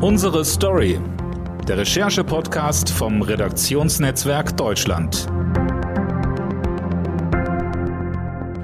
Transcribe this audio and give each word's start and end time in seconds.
Unsere 0.00 0.44
Story. 0.44 1.00
Der 1.66 1.78
Recherche-Podcast 1.78 2.88
vom 2.88 3.20
Redaktionsnetzwerk 3.20 4.56
Deutschland. 4.56 5.26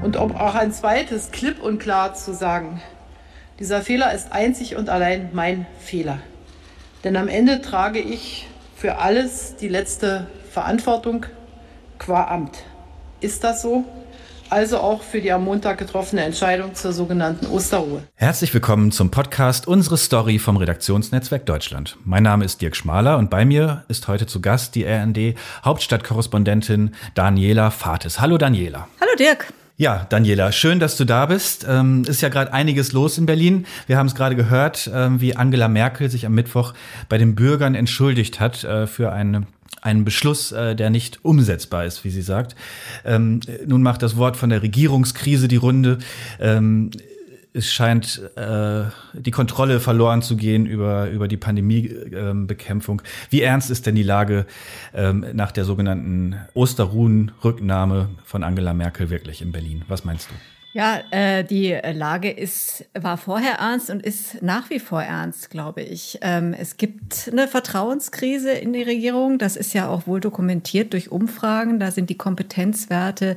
Und 0.05 0.17
um 0.17 0.37
auch 0.37 0.55
ein 0.55 0.73
zweites 0.73 1.33
klipp 1.33 1.61
und 1.61 1.81
klar 1.81 2.15
zu 2.15 2.33
sagen, 2.33 2.81
dieser 3.59 3.83
Fehler 3.83 4.15
ist 4.15 4.31
einzig 4.31 4.77
und 4.77 4.89
allein 4.89 5.31
mein 5.33 5.67
Fehler. 5.81 6.21
Denn 7.03 7.17
am 7.17 7.27
Ende 7.27 7.61
trage 7.61 7.99
ich 7.99 8.47
für 8.77 8.99
alles 8.99 9.57
die 9.57 9.69
letzte 9.69 10.29
Verantwortung 10.53 11.27
qua 11.99 12.29
Amt. 12.29 12.59
Ist 13.21 13.43
das 13.43 13.61
so? 13.61 13.83
Also 14.51 14.79
auch 14.79 15.03
für 15.03 15.21
die 15.21 15.33
am 15.33 15.45
Montag 15.45 15.79
getroffene 15.79 16.23
Entscheidung 16.23 16.75
zur 16.75 16.93
sogenannten 16.93 17.47
Osterruhe. 17.47 18.03
Herzlich 18.15 18.53
willkommen 18.55 18.93
zum 18.93 19.11
Podcast 19.11 19.67
Unsere 19.67 19.97
Story 19.97 20.39
vom 20.39 20.57
Redaktionsnetzwerk 20.57 21.47
Deutschland. 21.47 21.97
Mein 22.05 22.23
Name 22.23 22.45
ist 22.45 22.61
Dirk 22.61 22.77
Schmaler 22.77 23.19
und 23.19 23.31
bei 23.31 23.45
mir 23.45 23.85
ist 23.89 24.09
heute 24.09 24.27
zu 24.27 24.41
Gast 24.41 24.75
die 24.75 24.85
RND 24.85 25.37
Hauptstadtkorrespondentin 25.65 26.95
Daniela 27.15 27.71
Fates. 27.71 28.21
Hallo 28.21 28.39
Daniela. 28.39 28.89
Hallo 29.01 29.13
Dirk. 29.19 29.53
Ja, 29.77 30.07
Daniela, 30.09 30.53
schön, 30.53 30.79
dass 30.79 30.97
du 30.97 31.05
da 31.05 31.27
bist. 31.27 31.67
Ähm, 31.69 32.05
ist 32.07 32.21
ja 32.21 32.29
gerade 32.29 32.53
einiges 32.53 32.93
los 32.93 33.19
in 33.19 33.27
Berlin. 33.27 33.67
Wir 33.89 33.99
haben 33.99 34.07
es 34.07 34.15
gerade 34.15 34.37
gehört, 34.37 34.89
ähm, 34.95 35.21
wie 35.21 35.35
Angela 35.35 35.67
Merkel 35.67 36.09
sich 36.09 36.27
am 36.27 36.33
Mittwoch 36.33 36.75
bei 37.09 37.19
den 37.19 37.35
Bürgern 37.35 37.75
entschuldigt 37.75 38.39
hat 38.39 38.63
äh, 38.63 38.87
für 38.87 39.13
eine 39.13 39.49
einen 39.83 40.05
Beschluss, 40.05 40.51
äh, 40.53 40.77
der 40.77 40.89
nicht 40.89 41.25
umsetzbar 41.25 41.85
ist, 41.85 42.05
wie 42.05 42.11
sie 42.11 42.23
sagt. 42.23 42.55
Ähm, 43.05 43.41
nun 43.67 43.83
macht 43.83 44.03
das 44.03 44.17
Wort 44.17 44.37
von 44.37 44.49
der 44.49 44.63
Regierungskrise 44.63 45.49
die 45.49 45.57
Runde. 45.57 45.99
Ähm, 46.41 46.91
es 47.55 47.73
scheint 47.73 48.21
äh, 48.35 48.85
die 49.13 49.31
Kontrolle 49.31 49.79
verloren 49.79 50.23
zu 50.23 50.37
gehen 50.37 50.67
über, 50.67 51.09
über 51.09 51.29
die 51.29 51.37
Pandemiebekämpfung. 51.37 53.01
Ähm, 53.03 53.11
Wie 53.31 53.43
ernst 53.43 53.71
ist 53.71 53.87
denn 53.87 53.95
die 53.95 54.03
Lage 54.03 54.45
ähm, 54.93 55.25
nach 55.33 55.53
der 55.53 55.65
sogenannten 55.65 56.35
Osterruhen-Rücknahme 56.55 58.09
von 58.25 58.43
Angela 58.43 58.75
Merkel 58.75 59.09
wirklich 59.09 59.41
in 59.41 59.53
Berlin? 59.53 59.85
Was 59.87 60.05
meinst 60.05 60.31
du? 60.31 60.54
Ja, 60.75 60.99
äh, 61.13 61.45
die 61.45 61.79
Lage 61.93 62.33
ist, 62.33 62.85
war 62.95 63.17
vorher 63.17 63.59
ernst 63.61 63.91
und 63.91 64.03
ist 64.03 64.43
nach 64.43 64.71
wie 64.71 64.81
vor 64.81 65.01
ernst, 65.01 65.49
glaube 65.51 65.83
ich. 65.83 66.19
Ähm, 66.21 66.53
es 66.53 66.79
gibt 66.79 67.29
eine 67.31 67.47
Vertrauenskrise 67.47 68.51
in 68.51 68.73
die 68.73 68.83
Regierung. 68.83 69.39
Das 69.39 69.55
ist 69.55 69.73
ja 69.73 69.87
auch 69.87 70.09
wohl 70.09 70.19
dokumentiert 70.19 70.93
durch 70.93 71.13
Umfragen. 71.13 71.79
Da 71.79 71.93
sind 71.93 72.11
die 72.11 72.17
Kompetenzwerte, 72.17 73.37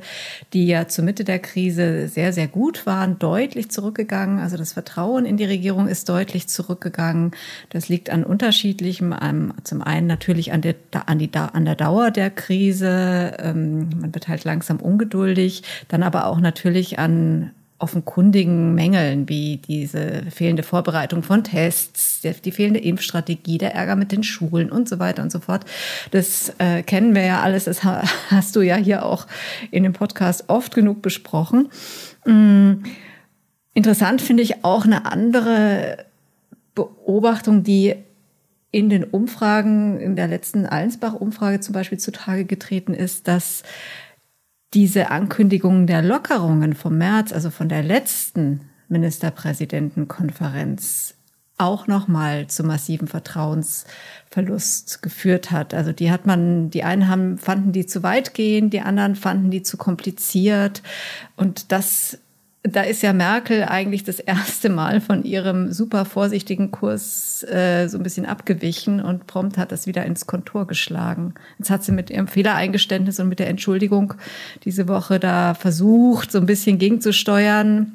die 0.52 0.66
ja 0.66 0.88
zur 0.88 1.04
Mitte 1.04 1.22
der 1.22 1.38
Krise 1.38 2.08
sehr, 2.08 2.32
sehr 2.32 2.48
gut 2.48 2.86
waren, 2.86 3.20
deutlich 3.20 3.70
zurückgegangen. 3.70 4.40
Also 4.40 4.56
das 4.56 4.72
Vertrauen 4.72 5.24
in 5.24 5.36
die 5.36 5.44
Regierung 5.44 5.86
ist 5.86 6.08
deutlich 6.08 6.48
zurückgegangen. 6.48 7.36
Das 7.70 7.88
liegt 7.88 8.10
an 8.10 8.24
unterschiedlichem. 8.24 9.14
Zum 9.62 9.82
einen 9.82 10.08
natürlich 10.08 10.50
an 10.50 10.62
der, 10.62 10.74
an 11.06 11.20
die, 11.20 11.30
an 11.32 11.64
der 11.64 11.76
Dauer 11.76 12.10
der 12.10 12.30
Krise. 12.30 13.36
Ähm, 13.38 13.90
man 14.00 14.12
wird 14.12 14.26
halt 14.26 14.42
langsam 14.42 14.78
ungeduldig. 14.78 15.62
Dann 15.86 16.02
aber 16.02 16.26
auch 16.26 16.40
natürlich 16.40 16.98
an 16.98 17.27
offenkundigen 17.78 18.74
Mängeln 18.74 19.28
wie 19.28 19.58
diese 19.58 20.24
fehlende 20.30 20.64
Vorbereitung 20.64 21.22
von 21.22 21.44
Tests, 21.44 22.20
die 22.22 22.50
fehlende 22.50 22.80
Impfstrategie, 22.80 23.58
der 23.58 23.74
Ärger 23.74 23.94
mit 23.94 24.10
den 24.10 24.24
Schulen 24.24 24.70
und 24.70 24.88
so 24.88 24.98
weiter 24.98 25.22
und 25.22 25.30
so 25.30 25.38
fort. 25.38 25.64
Das 26.10 26.52
äh, 26.58 26.82
kennen 26.82 27.14
wir 27.14 27.22
ja 27.22 27.40
alles, 27.40 27.64
das 27.64 27.84
hast 27.84 28.56
du 28.56 28.62
ja 28.62 28.76
hier 28.76 29.04
auch 29.04 29.26
in 29.70 29.84
dem 29.84 29.92
Podcast 29.92 30.44
oft 30.48 30.74
genug 30.74 31.02
besprochen. 31.02 31.68
Mhm. 32.26 32.82
Interessant 33.74 34.20
finde 34.22 34.42
ich 34.42 34.64
auch 34.64 34.84
eine 34.84 35.06
andere 35.06 36.06
Beobachtung, 36.74 37.62
die 37.62 37.94
in 38.72 38.90
den 38.90 39.04
Umfragen, 39.04 40.00
in 40.00 40.16
der 40.16 40.26
letzten 40.26 40.66
Allensbach-Umfrage 40.66 41.60
zum 41.60 41.74
Beispiel 41.74 41.98
zutage 41.98 42.44
getreten 42.44 42.92
ist, 42.92 43.28
dass 43.28 43.62
diese 44.74 45.10
Ankündigungen 45.10 45.86
der 45.86 46.02
Lockerungen 46.02 46.74
vom 46.74 46.98
März, 46.98 47.32
also 47.32 47.50
von 47.50 47.68
der 47.68 47.82
letzten 47.82 48.60
Ministerpräsidentenkonferenz, 48.88 51.14
auch 51.58 51.86
nochmal 51.88 52.46
zu 52.46 52.62
massiven 52.62 53.08
Vertrauensverlust 53.08 55.02
geführt 55.02 55.50
hat. 55.50 55.74
Also 55.74 55.92
die 55.92 56.10
hat 56.10 56.24
man, 56.24 56.70
die 56.70 56.84
einen 56.84 57.08
haben, 57.08 57.38
fanden 57.38 57.72
die 57.72 57.86
zu 57.86 58.04
weit 58.04 58.34
gehen, 58.34 58.70
die 58.70 58.80
anderen 58.80 59.16
fanden 59.16 59.50
die 59.50 59.62
zu 59.62 59.76
kompliziert. 59.76 60.82
Und 61.36 61.72
das 61.72 62.18
da 62.74 62.82
ist 62.82 63.02
ja 63.02 63.12
Merkel 63.12 63.64
eigentlich 63.64 64.04
das 64.04 64.18
erste 64.18 64.68
Mal 64.68 65.00
von 65.00 65.22
ihrem 65.24 65.72
super 65.72 66.04
vorsichtigen 66.04 66.70
Kurs 66.70 67.44
äh, 67.44 67.88
so 67.88 67.98
ein 67.98 68.02
bisschen 68.02 68.26
abgewichen 68.26 69.00
und 69.00 69.26
prompt 69.26 69.58
hat 69.58 69.70
das 69.70 69.86
wieder 69.86 70.04
ins 70.04 70.26
Kontor 70.26 70.66
geschlagen. 70.66 71.34
Jetzt 71.58 71.70
hat 71.70 71.84
sie 71.84 71.92
mit 71.92 72.10
ihrem 72.10 72.26
Fehlereingeständnis 72.26 73.20
und 73.20 73.28
mit 73.28 73.38
der 73.38 73.48
Entschuldigung 73.48 74.14
diese 74.64 74.88
Woche 74.88 75.20
da 75.20 75.54
versucht, 75.54 76.32
so 76.32 76.38
ein 76.38 76.46
bisschen 76.46 76.78
gegenzusteuern. 76.78 77.92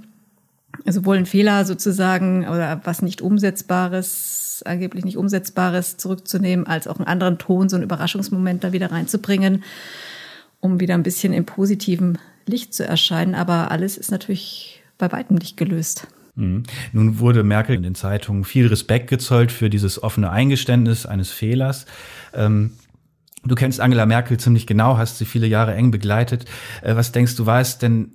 Sowohl 0.85 1.17
ein 1.17 1.25
Fehler 1.25 1.66
sozusagen 1.66 2.47
oder 2.47 2.81
was 2.83 3.01
nicht 3.01 3.22
umsetzbares, 3.22 4.63
angeblich 4.66 5.06
nicht 5.06 5.17
umsetzbares 5.17 5.97
zurückzunehmen, 5.97 6.66
als 6.66 6.88
auch 6.88 6.97
einen 6.97 7.07
anderen 7.07 7.38
Ton, 7.38 7.69
so 7.69 7.75
einen 7.75 7.83
Überraschungsmoment 7.83 8.63
da 8.63 8.72
wieder 8.73 8.91
reinzubringen, 8.91 9.63
um 10.59 10.79
wieder 10.79 10.95
ein 10.95 11.03
bisschen 11.03 11.31
im 11.31 11.45
positiven 11.45 12.17
Licht 12.46 12.74
zu 12.74 12.86
erscheinen. 12.86 13.36
Aber 13.36 13.72
alles 13.72 13.98
ist 13.98 14.12
natürlich 14.12 14.81
bei 14.98 15.12
weitem 15.12 15.38
nicht 15.38 15.58
gelöst. 15.58 16.08
Mhm. 16.36 16.64
Nun 16.92 17.20
wurde 17.20 17.44
Merkel 17.44 17.76
in 17.76 17.84
den 17.84 17.96
Zeitungen 17.96 18.44
viel 18.44 18.68
Respekt 18.68 19.09
gezollt 19.09 19.52
für 19.52 19.70
dieses 19.70 20.02
offene 20.02 20.31
Eingeständnis 20.31 21.06
eines 21.06 21.31
Fehlers. 21.31 21.86
Ähm, 22.34 22.72
du 23.44 23.56
kennst 23.56 23.80
Angela 23.80 24.06
Merkel 24.06 24.40
ziemlich 24.40 24.66
genau, 24.66 24.98
hast 24.98 25.18
sie 25.18 25.26
viele 25.26 25.48
Jahre 25.48 25.76
eng 25.76 25.92
begleitet. 25.92 26.46
Äh, 26.81 26.96
was 26.96 27.12
denkst 27.12 27.36
du, 27.36 27.46
war 27.46 27.62
es 27.62 27.78
denn 27.78 28.14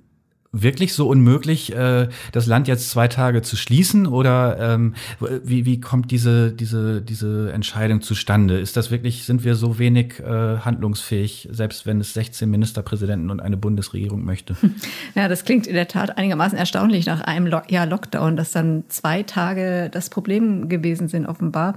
wirklich 0.51 0.93
so 0.93 1.07
unmöglich, 1.07 1.75
äh, 1.75 2.07
das 2.31 2.47
Land 2.47 2.67
jetzt 2.67 2.89
zwei 2.89 3.07
Tage 3.07 3.41
zu 3.41 3.55
schließen? 3.55 4.07
Oder 4.07 4.57
ähm, 4.59 4.95
wie, 5.19 5.65
wie 5.65 5.79
kommt 5.79 6.11
diese, 6.11 6.51
diese, 6.51 7.01
diese 7.01 7.51
Entscheidung 7.51 8.01
zustande? 8.01 8.59
Ist 8.59 8.75
das 8.75 8.89
wirklich, 8.89 9.25
sind 9.25 9.43
wir 9.43 9.55
so 9.55 9.77
wenig 9.77 10.19
äh, 10.19 10.57
handlungsfähig, 10.57 11.49
selbst 11.51 11.85
wenn 11.85 11.99
es 12.01 12.13
16 12.13 12.49
Ministerpräsidenten 12.49 13.29
und 13.29 13.39
eine 13.41 13.57
Bundesregierung 13.57 14.25
möchte? 14.25 14.55
Ja, 15.15 15.27
das 15.27 15.43
klingt 15.43 15.67
in 15.67 15.73
der 15.73 15.87
Tat 15.87 16.17
einigermaßen 16.17 16.57
erstaunlich 16.57 17.05
nach 17.05 17.21
einem 17.21 17.47
Lo 17.47 17.61
Jahr 17.67 17.85
Lockdown, 17.85 18.37
dass 18.37 18.51
dann 18.51 18.83
zwei 18.87 19.23
Tage 19.23 19.89
das 19.91 20.09
Problem 20.09 20.69
gewesen 20.69 21.07
sind, 21.07 21.25
offenbar. 21.25 21.75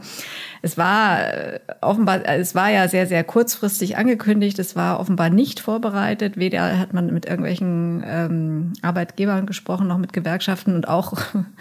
Es 0.61 0.79
war 0.79 1.21
äh, 1.21 1.61
offenbar, 1.81 2.25
es 2.25 2.55
war 2.55 2.71
ja 2.71 2.89
sehr, 2.89 3.07
sehr 3.07 3.25
kurzfristig 3.25 3.97
angekündigt. 3.97 4.59
Es 4.59 4.77
war 4.77 5.01
offenbar 5.01 5.31
nicht 5.31 5.61
vorbereitet. 5.61 6.37
Weder 6.37 6.79
hat 6.79 6.93
man 6.93 7.13
mit 7.13 7.27
irgendwelchen 7.27 8.05
ähm, 8.07 8.62
Arbeitgebern 8.83 9.47
gesprochen, 9.47 9.89
noch 9.89 9.99
mit 9.99 10.13
Gewerkschaften 10.13 10.75
und 10.75 10.89
auch 10.89 11.15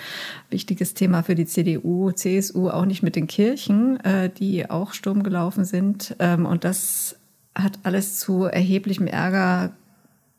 wichtiges 0.50 0.94
Thema 0.94 1.23
für 1.23 1.35
die 1.35 1.45
CDU, 1.45 2.12
CSU, 2.12 2.69
auch 2.69 2.85
nicht 2.85 3.03
mit 3.03 3.16
den 3.16 3.28
Kirchen, 3.28 4.00
äh, 4.01 4.29
die 4.29 4.69
auch 4.69 4.94
Sturm 4.94 5.23
gelaufen 5.23 5.66
sind. 5.66 6.16
Ähm, 6.19 6.45
und 6.45 6.63
das 6.63 7.17
hat 7.56 7.79
alles 7.84 8.19
zu 8.19 8.45
erheblichem 8.45 9.07
Ärger 9.07 9.72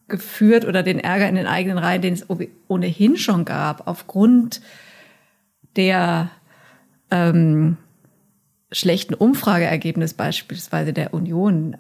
geführt 0.08 0.64
oder 0.66 0.82
den 0.82 0.98
Ärger 0.98 1.28
in 1.28 1.34
den 1.34 1.46
eigenen 1.46 1.78
Reihen, 1.78 2.02
den 2.02 2.14
es 2.14 2.26
ohnehin 2.68 3.16
schon 3.16 3.44
gab, 3.44 3.86
aufgrund 3.86 4.60
der 5.76 6.30
ähm, 7.10 7.76
schlechten 8.70 9.14
Umfrageergebnis 9.14 10.14
beispielsweise 10.14 10.92
der 10.92 11.14
Union 11.14 11.76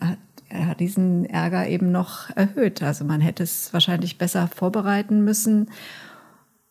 er 0.52 0.66
hat 0.66 0.80
diesen 0.80 1.24
Ärger 1.24 1.66
eben 1.68 1.90
noch 1.90 2.30
erhöht. 2.36 2.82
Also 2.82 3.04
man 3.04 3.20
hätte 3.20 3.42
es 3.42 3.72
wahrscheinlich 3.72 4.18
besser 4.18 4.48
vorbereiten 4.48 5.24
müssen. 5.24 5.70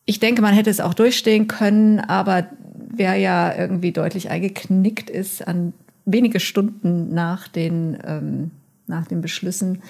Ich 0.04 0.20
denke, 0.20 0.42
man 0.42 0.54
hätte 0.54 0.70
es 0.70 0.80
auch 0.80 0.94
durchstehen 0.94 1.48
können, 1.48 2.00
aber 2.00 2.46
wer 2.74 3.16
ja 3.16 3.54
irgendwie 3.56 3.92
deutlich 3.92 4.30
eingeknickt 4.30 5.10
ist 5.10 5.46
an 5.46 5.72
wenige 6.04 6.40
Stunden 6.40 7.12
nach 7.12 7.48
den, 7.48 7.98
ähm, 8.04 8.50
nach 8.86 9.06
den 9.06 9.20
Beschlüssen, 9.20 9.82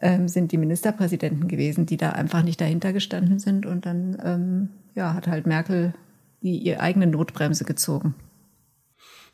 ähm, 0.00 0.28
sind 0.28 0.52
die 0.52 0.58
Ministerpräsidenten 0.58 1.48
gewesen, 1.48 1.86
die 1.86 1.96
da 1.96 2.10
einfach 2.10 2.42
nicht 2.42 2.60
dahinter 2.60 2.92
gestanden 2.92 3.38
sind. 3.38 3.66
Und 3.66 3.86
dann 3.86 4.16
ähm, 4.24 4.68
ja, 4.94 5.14
hat 5.14 5.26
halt 5.26 5.46
Merkel 5.46 5.94
die 6.42 6.58
ihre 6.58 6.80
eigene 6.80 7.06
Notbremse 7.06 7.64
gezogen. 7.64 8.14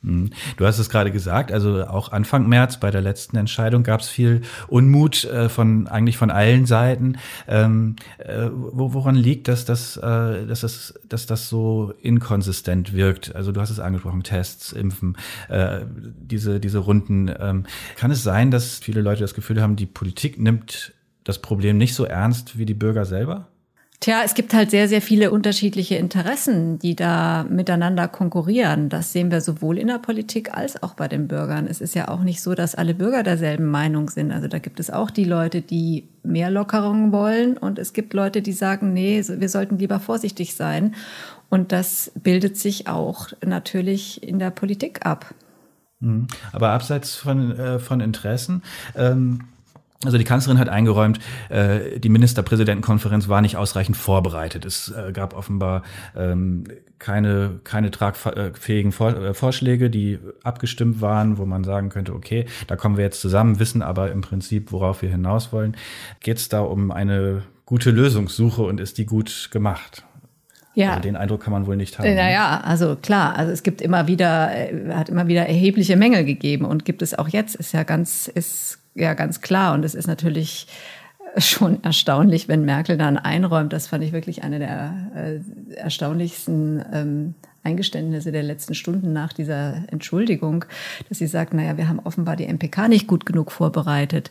Mhm. 0.01 0.31
Du 0.57 0.65
hast 0.65 0.79
es 0.79 0.91
gerade 0.91 1.11
gesagt, 1.11 1.51
also 1.51 1.85
auch 1.87 2.13
Anfang 2.13 2.49
März 2.49 2.79
bei 2.79 2.91
der 2.91 3.01
letzten 3.01 3.37
Entscheidung 3.37 3.83
gab 3.83 4.01
es 4.01 4.09
viel 4.09 4.43
Unmut 4.69 5.25
äh, 5.25 5.49
von 5.49 5.89
eigentlich 5.89 6.17
von 6.17 6.31
allen 6.31 6.67
Seiten. 6.67 7.19
Ähm, 7.49 7.97
äh, 8.19 8.49
woran 8.53 9.17
liegt 9.17 9.49
das, 9.49 9.65
dass, 9.65 9.97
äh, 9.97 10.47
dass, 10.47 10.61
das, 10.61 10.95
dass 11.09 11.27
das 11.27 11.49
so 11.49 11.93
inkonsistent 12.01 12.93
wirkt? 12.93 13.35
Also 13.35 13.51
du 13.51 13.61
hast 13.61 13.71
es 13.71 13.81
angesprochen, 13.81 14.23
Tests, 14.23 14.73
Impfen, 14.73 15.17
äh, 15.49 15.81
diese, 15.87 16.61
diese 16.61 16.79
Runden. 16.79 17.29
Ähm, 17.39 17.67
kann 17.97 18.13
es 18.13 18.23
sein, 18.23 18.53
dass 18.53 18.79
viele 18.79 19.01
Leute 19.01 19.23
das 19.23 19.35
Gefühl 19.35 19.61
haben, 19.61 19.75
die 19.75 19.87
Politik 19.87 20.39
nimmt 20.39 20.95
das 21.25 21.41
Problem 21.41 21.77
nicht 21.77 21.95
so 21.95 22.05
ernst 22.05 22.57
wie 22.57 22.67
die 22.67 22.75
Bürger 22.75 23.05
selber? 23.05 23.49
Tja, 24.01 24.23
es 24.25 24.35
gibt 24.35 24.55
halt 24.55 24.71
sehr, 24.71 24.87
sehr 24.87 25.03
viele 25.03 25.33
unterschiedliche 25.33 25.97
Interessen, 25.97 26.79
die 26.79 26.95
da 26.95 27.45
miteinander 27.51 28.07
konkurrieren. 28.07 28.89
Das 28.89 29.13
sehen 29.13 29.33
wir 29.33 29.41
sowohl 29.41 29.77
in 29.77 29.89
der 29.89 29.99
Politik 29.99 30.57
als 30.57 30.81
auch 30.85 30.95
bei 30.95 31.09
den 31.09 31.27
Bürgern. 31.27 31.67
Es 31.67 31.81
ist 31.81 31.97
ja 31.97 32.07
auch 32.07 32.23
nicht 32.23 32.41
so, 32.41 32.55
dass 32.55 32.77
alle 32.77 32.95
Bürger 32.95 33.25
derselben 33.25 33.67
Meinung 33.67 34.09
sind. 34.09 34.31
Also 34.31 34.47
da 34.47 34.61
gibt 34.61 34.79
es 34.79 34.91
auch 34.91 35.11
die 35.11 35.25
Leute, 35.25 35.63
die 35.63 36.09
mehr 36.23 36.49
Lockerungen 36.49 37.11
wollen 37.11 37.57
und 37.57 37.81
es 37.81 37.93
gibt 37.93 38.15
Leute, 38.15 38.41
die 38.41 38.53
sagen, 38.53 38.93
nee, 38.93 39.25
wir 39.27 39.49
sollten 39.49 39.79
lieber 39.79 39.99
vorsichtig 39.99 40.55
sein. 40.55 40.95
Und 41.49 41.73
das 41.73 42.13
bildet 42.15 42.57
sich 42.57 42.87
auch 42.87 43.29
natürlich 43.45 44.23
in 44.23 44.39
der 44.39 44.51
Politik 44.51 45.07
ab. 45.07 45.35
Mhm. 45.99 46.29
Aber 46.53 46.71
abseits 46.71 47.17
von, 47.17 47.59
äh, 47.59 47.79
von 47.81 48.01
Interessen, 48.01 48.63
ähm 48.95 49.41
also 50.05 50.17
die 50.17 50.25
Kanzlerin 50.25 50.61
hat 50.61 50.69
eingeräumt, 50.69 51.19
äh, 51.49 51.99
die 51.99 52.09
Ministerpräsidentenkonferenz 52.09 53.29
war 53.29 53.41
nicht 53.41 53.57
ausreichend 53.57 53.97
vorbereitet. 53.97 54.65
Es 54.65 54.93
äh, 54.93 55.13
gab 55.13 55.35
offenbar 55.35 55.83
ähm, 56.17 56.65
keine, 57.01 57.61
keine 57.65 57.91
tragfähigen 57.91 58.93
Vor 58.93 59.17
äh, 59.17 59.35
Vorschläge, 59.35 59.91
die 59.91 60.21
abgestimmt 60.45 61.01
waren, 61.01 61.37
wo 61.37 61.47
man 61.47 61.65
sagen 61.65 61.89
könnte, 61.89 62.15
okay, 62.15 62.47
da 62.69 62.77
kommen 62.77 62.97
wir 62.97 63.05
jetzt 63.05 63.21
zusammen, 63.21 63.59
wissen 63.59 63.83
aber 63.83 64.13
im 64.13 64.21
Prinzip, 64.21 64.71
worauf 64.71 65.03
wir 65.03 65.11
hinaus 65.11 65.53
wollen. 65.53 65.77
Geht 66.21 66.39
es 66.39 66.49
da 66.49 66.61
um 66.61 66.93
eine 66.93 67.43
gute 67.67 67.91
Lösungssuche 67.91 68.63
und 68.63 68.79
ist 68.79 68.99
die 68.99 69.07
gut 69.07 69.49
gemacht? 69.51 70.05
Ja. 70.75 70.91
Also 70.91 71.03
den 71.03 71.17
Eindruck 71.17 71.43
kann 71.43 71.53
man 71.53 71.67
wohl 71.67 71.77
nicht 71.77 71.99
haben. 71.99 72.07
Ne? 72.07 72.15
Naja, 72.15 72.61
also 72.61 72.95
klar, 72.95 73.35
also 73.35 73.51
es 73.51 73.65
gibt 73.65 73.83
immer 73.83 74.07
wieder, 74.07 74.55
äh, 74.55 74.95
hat 74.95 75.09
immer 75.09 75.27
wieder 75.27 75.45
erhebliche 75.47 75.97
Mängel 75.97 76.25
gegeben 76.25 76.65
und 76.65 76.85
gibt 76.85 77.03
es 77.03 77.19
auch 77.19 77.27
jetzt, 77.27 77.57
ist 77.57 77.73
ja 77.73 77.83
ganz, 77.83 78.29
ist 78.29 78.79
ja 79.01 79.15
ganz 79.15 79.41
klar. 79.41 79.75
Und 79.75 79.85
es 79.85 79.95
ist 79.95 80.07
natürlich 80.07 80.67
schon 81.37 81.83
erstaunlich, 81.85 82.49
wenn 82.49 82.65
Merkel 82.65 82.97
dann 82.97 83.19
einräumt. 83.19 83.73
Das 83.73 83.87
fand 83.87 84.05
ich 84.05 84.13
wirklich 84.13 84.43
eine 84.43 84.59
der 84.59 84.95
äh, 85.15 85.75
erstaunlichsten 85.77 86.85
ähm, 86.93 87.35
Eingeständnisse 87.65 88.33
der 88.33 88.43
letzten 88.43 88.75
Stunden 88.75 89.13
nach 89.13 89.33
dieser 89.33 89.83
Entschuldigung, 89.89 90.65
dass 91.09 91.19
sie 91.19 91.27
sagt, 91.27 91.53
naja, 91.53 91.77
wir 91.77 91.89
haben 91.89 91.99
offenbar 91.99 92.37
die 92.37 92.47
MPK 92.47 92.89
nicht 92.89 93.07
gut 93.07 93.27
genug 93.27 93.53
vorbereitet. 93.53 94.31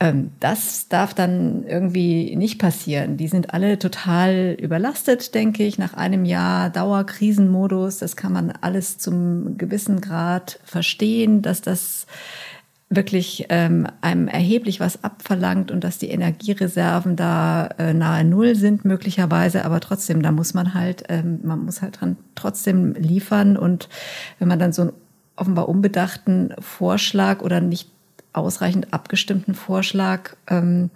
Ähm, 0.00 0.32
das 0.40 0.88
darf 0.88 1.14
dann 1.14 1.64
irgendwie 1.64 2.34
nicht 2.34 2.58
passieren. 2.58 3.16
Die 3.18 3.28
sind 3.28 3.54
alle 3.54 3.78
total 3.78 4.56
überlastet, 4.60 5.34
denke 5.34 5.64
ich, 5.64 5.78
nach 5.78 5.94
einem 5.94 6.24
Jahr 6.24 6.70
Dauerkrisenmodus. 6.70 7.98
Das 7.98 8.16
kann 8.16 8.32
man 8.32 8.50
alles 8.50 8.98
zum 8.98 9.58
gewissen 9.58 10.00
Grad 10.00 10.58
verstehen, 10.64 11.42
dass 11.42 11.60
das 11.60 12.06
wirklich 12.94 13.46
ähm, 13.48 13.86
einem 14.00 14.28
erheblich 14.28 14.80
was 14.80 15.02
abverlangt 15.02 15.70
und 15.70 15.82
dass 15.82 15.98
die 15.98 16.10
Energiereserven 16.10 17.16
da 17.16 17.66
äh, 17.78 17.94
nahe 17.94 18.24
Null 18.24 18.54
sind 18.54 18.84
möglicherweise, 18.84 19.64
aber 19.64 19.80
trotzdem, 19.80 20.22
da 20.22 20.30
muss 20.30 20.54
man 20.54 20.74
halt, 20.74 21.04
ähm, 21.08 21.40
man 21.42 21.64
muss 21.64 21.82
halt 21.82 22.00
dran 22.00 22.16
trotzdem 22.34 22.94
liefern. 22.94 23.56
Und 23.56 23.88
wenn 24.38 24.48
man 24.48 24.58
dann 24.58 24.72
so 24.72 24.82
einen 24.82 24.92
offenbar 25.36 25.68
unbedachten 25.68 26.54
Vorschlag 26.58 27.40
oder 27.40 27.60
nicht 27.60 27.90
ausreichend 28.32 28.92
abgestimmten 28.92 29.54
Vorschlag 29.54 30.36
ähm, 30.48 30.90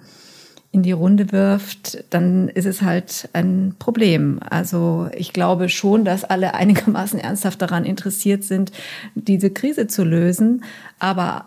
in 0.73 0.83
die 0.83 0.93
Runde 0.93 1.33
wirft, 1.33 2.05
dann 2.11 2.49
ist 2.49 2.67
es 2.67 2.83
halt 2.83 3.31
ein 3.33 3.75
Problem. 3.79 4.41
Also 4.49 5.09
ich 5.17 5.33
glaube 5.33 5.71
schon, 5.71 6.05
dass 6.05 6.25
alle 6.25 6.55
einigermaßen 6.55 7.19
ernsthaft 7.19 7.63
daran 7.63 7.85
interessiert 7.85 8.45
sind, 8.45 8.73
diese 9.15 9.51
Krise 9.51 9.87
zu 9.87 10.05
lösen, 10.05 10.65
aber 10.99 11.47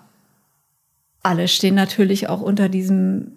alle 1.30 1.48
stehen 1.48 1.76
natürlich 1.76 2.28
auch 2.28 2.42
unter 2.42 2.70
diesem 2.70 3.34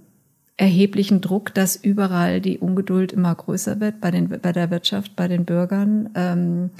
erheblichen 0.56 1.20
Druck, 1.20 1.52
dass 1.52 1.76
überall 1.76 2.40
die 2.40 2.56
Ungeduld 2.56 3.12
immer 3.12 3.34
größer 3.34 3.80
wird 3.80 4.00
bei, 4.00 4.10
den, 4.10 4.30
bei 4.30 4.50
der 4.50 4.70
Wirtschaft, 4.70 5.14
bei 5.14 5.28
den 5.28 5.44
Bürgern, 5.44 6.08
ähm, 6.14 6.70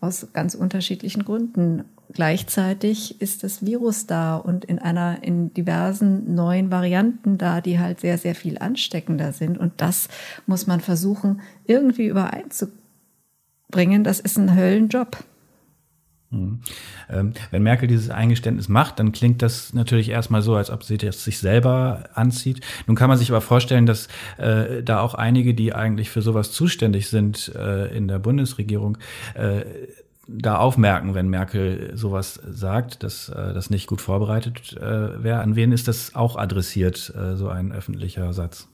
aus 0.00 0.28
ganz 0.32 0.54
unterschiedlichen 0.54 1.24
Gründen. 1.24 1.82
Gleichzeitig 2.12 3.20
ist 3.20 3.42
das 3.42 3.66
Virus 3.66 4.06
da 4.06 4.36
und 4.36 4.64
in 4.64 4.78
einer, 4.78 5.24
in 5.24 5.52
diversen 5.52 6.32
neuen 6.32 6.70
Varianten 6.70 7.38
da, 7.38 7.60
die 7.60 7.80
halt 7.80 7.98
sehr, 7.98 8.16
sehr 8.16 8.36
viel 8.36 8.56
ansteckender 8.58 9.32
sind. 9.32 9.58
Und 9.58 9.72
das 9.78 10.08
muss 10.46 10.68
man 10.68 10.80
versuchen, 10.80 11.40
irgendwie 11.64 12.06
übereinzubringen. 12.06 14.04
Das 14.04 14.20
ist 14.20 14.38
ein 14.38 14.54
Höllenjob. 14.54 15.24
Mhm. 16.32 16.60
Ähm, 17.10 17.32
wenn 17.50 17.62
Merkel 17.62 17.86
dieses 17.86 18.10
Eingeständnis 18.10 18.68
macht, 18.68 18.98
dann 18.98 19.12
klingt 19.12 19.42
das 19.42 19.74
natürlich 19.74 20.08
erstmal 20.08 20.42
so, 20.42 20.56
als 20.56 20.70
ob 20.70 20.82
sie 20.82 20.96
das 20.96 21.22
sich 21.22 21.38
selber 21.38 22.04
anzieht. 22.14 22.60
Nun 22.86 22.96
kann 22.96 23.08
man 23.08 23.18
sich 23.18 23.30
aber 23.30 23.42
vorstellen, 23.42 23.86
dass 23.86 24.08
äh, 24.38 24.82
da 24.82 25.00
auch 25.00 25.14
einige, 25.14 25.54
die 25.54 25.74
eigentlich 25.74 26.10
für 26.10 26.22
sowas 26.22 26.50
zuständig 26.50 27.08
sind 27.08 27.52
äh, 27.54 27.94
in 27.94 28.08
der 28.08 28.18
Bundesregierung, 28.18 28.96
äh, 29.34 29.64
da 30.26 30.56
aufmerken, 30.56 31.14
wenn 31.14 31.28
Merkel 31.28 31.90
sowas 31.94 32.40
sagt, 32.48 33.02
dass 33.02 33.28
äh, 33.28 33.52
das 33.52 33.70
nicht 33.70 33.86
gut 33.86 34.00
vorbereitet 34.00 34.74
äh, 34.76 35.22
wäre. 35.22 35.40
An 35.40 35.56
wen 35.56 35.72
ist 35.72 35.88
das 35.88 36.14
auch 36.14 36.36
adressiert, 36.36 37.12
äh, 37.14 37.36
so 37.36 37.48
ein 37.48 37.72
öffentlicher 37.72 38.32
Satz? 38.32 38.68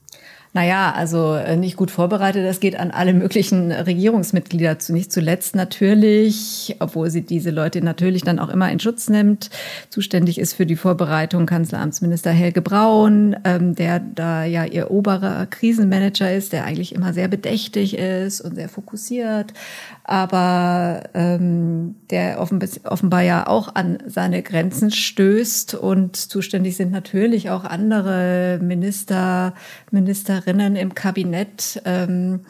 Naja, 0.59 0.93
also 0.93 1.35
äh, 1.35 1.57
nicht 1.57 1.77
gut 1.77 1.93
vorbereitet. 1.93 2.45
Das 2.45 2.59
geht 2.59 2.81
an 2.81 2.91
alle 2.91 3.13
möglichen 3.13 3.71
Regierungsmitglieder. 3.71 4.77
Nicht 4.89 5.13
zuletzt 5.13 5.55
natürlich, 5.55 6.75
obwohl 6.81 7.11
sie 7.11 7.23
diese 7.23 7.53
Leute 7.53 7.81
natürlich 7.81 8.23
dann 8.23 8.41
auch 8.41 8.49
immer 8.49 8.69
in 8.73 8.81
Schutz 8.81 9.09
nimmt. 9.09 9.51
Zuständig 9.89 10.37
ist 10.37 10.55
für 10.55 10.67
die 10.67 10.75
Vorbereitung 10.75 11.47
Kanzleramtsminister 11.47 12.33
Helge 12.33 12.61
Braun, 12.61 13.37
ähm, 13.45 13.77
der 13.77 14.01
da 14.01 14.43
ja 14.43 14.65
ihr 14.65 14.91
oberer 14.91 15.47
Krisenmanager 15.47 16.35
ist, 16.35 16.53
der 16.53 16.65
eigentlich 16.65 16.93
immer 16.93 17.13
sehr 17.13 17.29
bedächtig 17.29 17.97
ist 17.97 18.41
und 18.41 18.57
sehr 18.57 18.69
fokussiert, 18.69 19.55
aber 20.03 21.05
ähm, 21.15 21.95
der 22.11 22.41
offenbar 22.41 23.23
ja 23.23 23.47
auch 23.47 23.77
an 23.77 23.99
seine 24.07 24.43
Grenzen 24.43 24.91
stößt. 24.91 25.75
Und 25.75 26.17
zuständig 26.17 26.77
sind 26.77 26.91
natürlich 26.91 27.49
auch 27.49 27.63
andere 27.63 28.59
Minister, 28.61 29.55
Ministerinnen 29.93 30.48
Ministerinnen 30.49 30.77
im 30.77 30.95
Kabinett. 30.95 31.83
Ähm, 31.85 32.41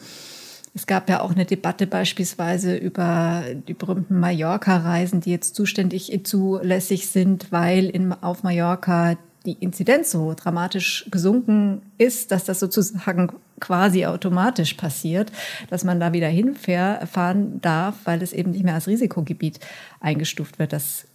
es 0.73 0.87
gab 0.87 1.09
ja 1.09 1.21
auch 1.21 1.31
eine 1.31 1.45
Debatte 1.45 1.87
beispielsweise 1.87 2.75
über 2.75 3.43
die 3.67 3.73
berühmten 3.73 4.19
Mallorca-Reisen, 4.19 5.21
die 5.21 5.31
jetzt 5.31 5.55
zuständig 5.55 6.17
zulässig 6.23 7.09
sind, 7.09 7.51
weil 7.51 7.85
in, 7.85 8.13
auf 8.13 8.43
Mallorca 8.43 9.17
die 9.45 9.53
Inzidenz 9.53 10.11
so 10.11 10.33
dramatisch 10.35 11.07
gesunken 11.11 11.81
ist, 11.97 12.31
dass 12.31 12.45
das 12.45 12.59
sozusagen 12.59 13.31
quasi 13.59 14.05
automatisch 14.05 14.75
passiert, 14.75 15.31
dass 15.69 15.83
man 15.83 15.99
da 15.99 16.13
wieder 16.13 16.27
hinfahren 16.27 17.59
darf, 17.61 17.95
weil 18.05 18.21
es 18.21 18.31
eben 18.31 18.51
nicht 18.51 18.63
mehr 18.63 18.75
als 18.75 18.87
Risikogebiet 18.87 19.59
eingestuft 19.99 20.59
wird. 20.59 20.71
Das 20.71 21.05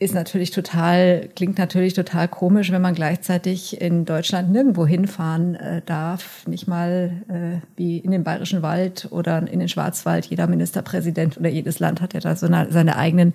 ist 0.00 0.14
natürlich 0.14 0.50
total, 0.50 1.28
klingt 1.36 1.58
natürlich 1.58 1.92
total 1.92 2.26
komisch, 2.26 2.72
wenn 2.72 2.80
man 2.80 2.94
gleichzeitig 2.94 3.78
in 3.82 4.06
Deutschland 4.06 4.50
nirgendwo 4.50 4.86
hinfahren 4.86 5.56
äh, 5.56 5.82
darf, 5.84 6.46
nicht 6.46 6.66
mal 6.66 7.12
äh, 7.28 7.66
wie 7.76 7.98
in 7.98 8.10
den 8.10 8.24
Bayerischen 8.24 8.62
Wald 8.62 9.08
oder 9.10 9.46
in 9.46 9.58
den 9.58 9.68
Schwarzwald. 9.68 10.24
Jeder 10.24 10.46
Ministerpräsident 10.46 11.36
oder 11.36 11.50
jedes 11.50 11.80
Land 11.80 12.00
hat 12.00 12.14
ja 12.14 12.20
da 12.20 12.34
so 12.34 12.46
eine, 12.46 12.72
seine 12.72 12.96
eigenen 12.96 13.34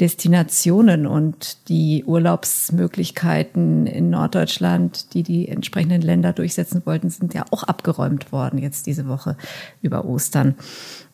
Destinationen 0.00 1.06
und 1.06 1.68
die 1.68 2.04
Urlaubsmöglichkeiten 2.06 3.86
in 3.86 4.08
Norddeutschland, 4.08 5.12
die 5.12 5.22
die 5.22 5.46
entsprechenden 5.46 6.00
Länder 6.00 6.32
durchsetzen 6.32 6.80
wollten, 6.86 7.10
sind 7.10 7.34
ja 7.34 7.44
auch 7.50 7.64
abgeräumt 7.64 8.32
worden 8.32 8.58
jetzt 8.58 8.86
diese 8.86 9.08
Woche 9.08 9.36
über 9.82 10.06
Ostern. 10.06 10.54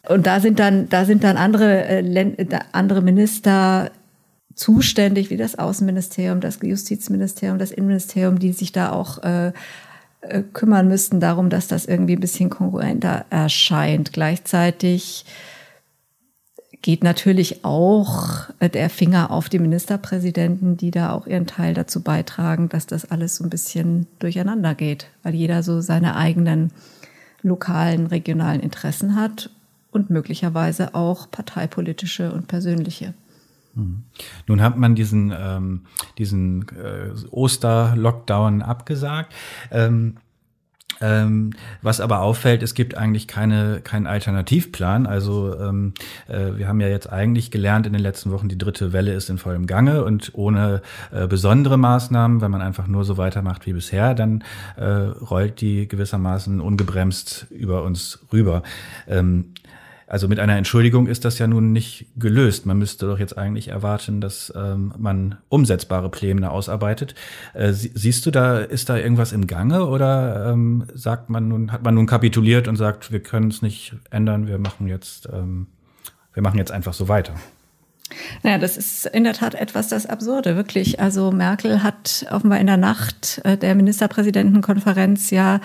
Und 0.08 0.28
da 0.28 0.38
sind 0.38 0.60
dann, 0.60 0.88
da 0.88 1.04
sind 1.04 1.24
dann 1.24 1.36
andere, 1.36 1.84
äh, 1.84 2.60
andere 2.70 3.02
Minister 3.02 3.90
zuständig 4.58 5.30
wie 5.30 5.36
das 5.36 5.58
Außenministerium, 5.58 6.40
das 6.40 6.58
Justizministerium, 6.60 7.58
das 7.58 7.70
Innenministerium, 7.70 8.38
die 8.38 8.52
sich 8.52 8.72
da 8.72 8.90
auch 8.90 9.22
äh, 9.22 9.52
äh, 10.20 10.42
kümmern 10.52 10.88
müssten 10.88 11.20
darum, 11.20 11.48
dass 11.48 11.68
das 11.68 11.86
irgendwie 11.86 12.14
ein 12.14 12.20
bisschen 12.20 12.50
kongruenter 12.50 13.24
erscheint. 13.30 14.12
Gleichzeitig 14.12 15.24
geht 16.82 17.04
natürlich 17.04 17.64
auch 17.64 18.48
äh, 18.58 18.68
der 18.68 18.90
Finger 18.90 19.30
auf 19.30 19.48
die 19.48 19.60
Ministerpräsidenten, 19.60 20.76
die 20.76 20.90
da 20.90 21.12
auch 21.12 21.28
ihren 21.28 21.46
Teil 21.46 21.74
dazu 21.74 22.02
beitragen, 22.02 22.68
dass 22.68 22.86
das 22.86 23.10
alles 23.10 23.36
so 23.36 23.44
ein 23.44 23.50
bisschen 23.50 24.08
durcheinander 24.18 24.74
geht, 24.74 25.06
weil 25.22 25.36
jeder 25.36 25.62
so 25.62 25.80
seine 25.80 26.16
eigenen 26.16 26.72
lokalen, 27.42 28.08
regionalen 28.08 28.60
Interessen 28.60 29.14
hat 29.14 29.50
und 29.92 30.10
möglicherweise 30.10 30.96
auch 30.96 31.30
parteipolitische 31.30 32.32
und 32.32 32.48
persönliche. 32.48 33.14
Nun 34.46 34.62
hat 34.62 34.76
man 34.76 34.94
diesen, 34.94 35.32
ähm, 35.38 35.82
diesen 36.18 36.66
äh, 36.68 37.10
Oster-Lockdown 37.30 38.62
abgesagt. 38.62 39.34
Ähm, 39.70 40.16
Ähm, 41.00 41.52
was 41.80 42.00
aber 42.00 42.22
auffällt, 42.22 42.60
es 42.64 42.74
gibt 42.74 42.96
eigentlich 42.96 43.28
keine, 43.28 43.80
keinen 43.82 44.08
Alternativplan. 44.08 45.06
Also 45.06 45.56
ähm, 45.56 45.92
äh, 46.26 46.56
wir 46.56 46.66
haben 46.66 46.80
ja 46.80 46.88
jetzt 46.88 47.08
eigentlich 47.08 47.52
gelernt 47.52 47.86
in 47.86 47.92
den 47.92 48.02
letzten 48.02 48.32
Wochen, 48.32 48.48
die 48.48 48.58
dritte 48.58 48.92
Welle 48.92 49.12
ist 49.12 49.30
in 49.30 49.38
vollem 49.38 49.68
Gange 49.68 50.02
und 50.02 50.32
ohne 50.34 50.82
äh, 51.12 51.28
besondere 51.28 51.76
Maßnahmen, 51.76 52.40
wenn 52.40 52.50
man 52.50 52.62
einfach 52.62 52.88
nur 52.88 53.04
so 53.04 53.16
weitermacht 53.16 53.64
wie 53.66 53.74
bisher, 53.74 54.14
dann 54.14 54.42
äh, 54.76 54.84
rollt 54.84 55.60
die 55.60 55.86
gewissermaßen 55.86 56.60
ungebremst 56.60 57.46
über 57.50 57.84
uns 57.84 58.18
rüber. 58.32 58.64
Also 60.08 60.26
mit 60.26 60.40
einer 60.40 60.56
Entschuldigung 60.56 61.06
ist 61.06 61.26
das 61.26 61.38
ja 61.38 61.46
nun 61.46 61.72
nicht 61.72 62.06
gelöst. 62.16 62.64
Man 62.64 62.78
müsste 62.78 63.06
doch 63.06 63.18
jetzt 63.18 63.36
eigentlich 63.36 63.68
erwarten, 63.68 64.22
dass 64.22 64.50
ähm, 64.56 64.94
man 64.96 65.36
umsetzbare 65.50 66.08
Pläne 66.08 66.50
ausarbeitet. 66.50 67.14
Äh, 67.52 67.72
siehst 67.72 68.24
du 68.24 68.30
da, 68.30 68.58
ist 68.58 68.88
da 68.88 68.96
irgendwas 68.96 69.32
im 69.32 69.46
Gange 69.46 69.86
oder 69.86 70.50
ähm, 70.50 70.86
sagt 70.94 71.28
man 71.28 71.48
nun, 71.48 71.72
hat 71.72 71.82
man 71.82 71.94
nun 71.94 72.06
kapituliert 72.06 72.68
und 72.68 72.76
sagt, 72.76 73.12
wir 73.12 73.20
können 73.20 73.48
es 73.48 73.60
nicht 73.60 73.96
ändern, 74.10 74.46
wir 74.46 74.58
machen 74.58 74.88
jetzt, 74.88 75.28
ähm, 75.30 75.66
wir 76.32 76.42
machen 76.42 76.56
jetzt 76.56 76.72
einfach 76.72 76.94
so 76.94 77.08
weiter? 77.08 77.34
Naja, 78.42 78.56
das 78.56 78.78
ist 78.78 79.04
in 79.04 79.24
der 79.24 79.34
Tat 79.34 79.54
etwas 79.54 79.88
das 79.88 80.06
Absurde, 80.06 80.56
wirklich. 80.56 81.00
Also 81.00 81.30
Merkel 81.32 81.82
hat 81.82 82.24
offenbar 82.30 82.58
in 82.60 82.66
der 82.66 82.78
Nacht 82.78 83.42
äh, 83.44 83.58
der 83.58 83.74
Ministerpräsidentenkonferenz 83.74 85.30
ja 85.30 85.60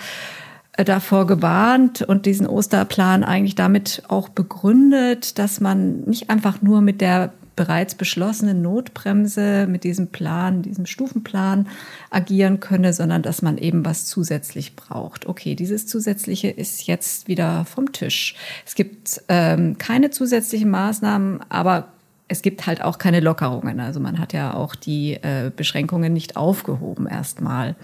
davor 0.76 1.26
gewarnt 1.26 2.02
und 2.02 2.26
diesen 2.26 2.46
Osterplan 2.46 3.22
eigentlich 3.22 3.54
damit 3.54 4.02
auch 4.08 4.28
begründet, 4.28 5.38
dass 5.38 5.60
man 5.60 6.00
nicht 6.00 6.30
einfach 6.30 6.62
nur 6.62 6.80
mit 6.80 7.00
der 7.00 7.32
bereits 7.56 7.94
beschlossenen 7.94 8.62
Notbremse, 8.62 9.66
mit 9.68 9.84
diesem 9.84 10.08
Plan, 10.08 10.62
diesem 10.62 10.86
Stufenplan 10.86 11.68
agieren 12.10 12.60
könne, 12.60 12.92
sondern 12.92 13.22
dass 13.22 13.42
man 13.42 13.58
eben 13.58 13.84
was 13.84 14.06
zusätzlich 14.06 14.74
braucht. 14.74 15.26
Okay, 15.26 15.54
dieses 15.54 15.86
Zusätzliche 15.86 16.48
ist 16.48 16.86
jetzt 16.86 17.28
wieder 17.28 17.64
vom 17.64 17.92
Tisch. 17.92 18.34
Es 18.66 18.74
gibt 18.74 19.22
ähm, 19.28 19.78
keine 19.78 20.10
zusätzlichen 20.10 20.70
Maßnahmen, 20.70 21.40
aber 21.48 21.88
es 22.26 22.42
gibt 22.42 22.66
halt 22.66 22.82
auch 22.82 22.98
keine 22.98 23.20
Lockerungen. 23.20 23.80
Also 23.80 24.00
man 24.00 24.18
hat 24.18 24.32
ja 24.32 24.54
auch 24.54 24.74
die 24.74 25.14
äh, 25.14 25.52
Beschränkungen 25.54 26.12
nicht 26.12 26.36
aufgehoben 26.36 27.06
erstmal. 27.06 27.76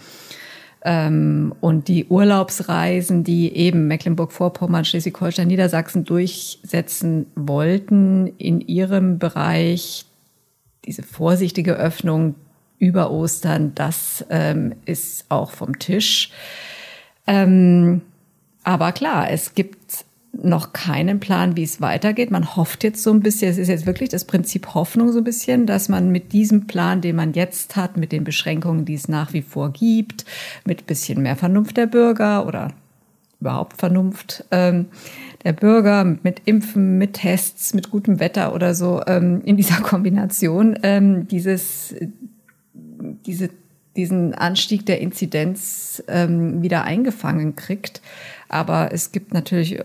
Ähm, 0.83 1.55
und 1.61 1.89
die 1.89 2.07
Urlaubsreisen, 2.07 3.23
die 3.23 3.55
eben 3.55 3.87
Mecklenburg-Vorpommern, 3.87 4.85
Schleswig-Holstein, 4.85 5.49
Niedersachsen 5.49 6.05
durchsetzen 6.05 7.27
wollten, 7.35 8.29
in 8.39 8.61
ihrem 8.61 9.19
Bereich 9.19 10.07
diese 10.87 11.03
vorsichtige 11.03 11.75
Öffnung 11.75 12.35
über 12.79 13.11
Ostern, 13.11 13.75
das 13.75 14.25
ähm, 14.31 14.75
ist 14.87 15.27
auch 15.29 15.51
vom 15.51 15.79
Tisch. 15.79 16.31
Ähm, 17.27 18.01
aber 18.65 18.93
klar, 18.93 19.31
es 19.31 19.55
gibt 19.55 20.05
noch 20.43 20.73
keinen 20.73 21.21
Plan, 21.21 21.57
wie 21.57 21.63
es 21.63 21.81
weitergeht. 21.81 22.31
Man 22.31 22.57
hofft 22.57 22.85
jetzt 22.85 23.03
so 23.03 23.11
ein 23.13 23.21
bisschen, 23.21 23.51
es 23.51 23.59
ist 23.59 23.69
jetzt 23.69 23.87
wirklich 23.87 24.09
das 24.09 24.25
Prinzip 24.25 24.75
Hoffnung 24.75 25.13
so 25.13 25.19
ein 25.19 25.25
bisschen, 25.25 25.67
dass 25.67 25.89
man 25.89 26.11
mit 26.11 26.33
diesem 26.33 26.67
Plan, 26.67 27.01
den 27.01 27.17
man 27.17 27.33
jetzt 27.33 27.77
hat, 27.77 27.97
mit 27.97 28.13
den 28.13 28.25
Beschränkungen, 28.25 28.85
die 28.85 28.95
es 28.95 29.09
nach 29.09 29.33
wie 29.33 29.43
vor 29.43 29.73
gibt, 29.73 30.25
mit 30.65 30.87
bisschen 30.87 31.23
mehr 31.23 31.37
Vernunft 31.37 31.77
der 31.77 31.87
Bürger 31.87 32.47
oder 32.47 32.73
überhaupt 33.41 33.79
Vernunft 33.79 34.45
ähm, 34.51 34.87
der 35.45 35.55
Bürger, 35.55 36.05
mit 36.05 36.43
Impfen, 36.45 36.99
mit 36.99 37.15
Tests, 37.15 37.73
mit 37.73 37.91
gutem 37.91 38.21
Wetter 38.21 38.55
oder 38.55 38.75
so, 38.75 39.03
ähm, 39.07 39.41
in 39.45 39.57
dieser 39.57 39.77
Kombination 39.83 40.79
ähm, 40.83 41.27
dieses, 41.29 41.95
diese, 43.27 43.51
diesen 43.97 44.35
Anstieg 44.35 44.85
der 44.87 45.01
Inzidenz 45.01 46.03
ähm, 46.09 46.63
wieder 46.63 46.85
eingefangen 46.85 47.57
kriegt. 47.57 48.03
Aber 48.49 48.93
es 48.93 49.13
gibt 49.13 49.33
natürlich 49.33 49.81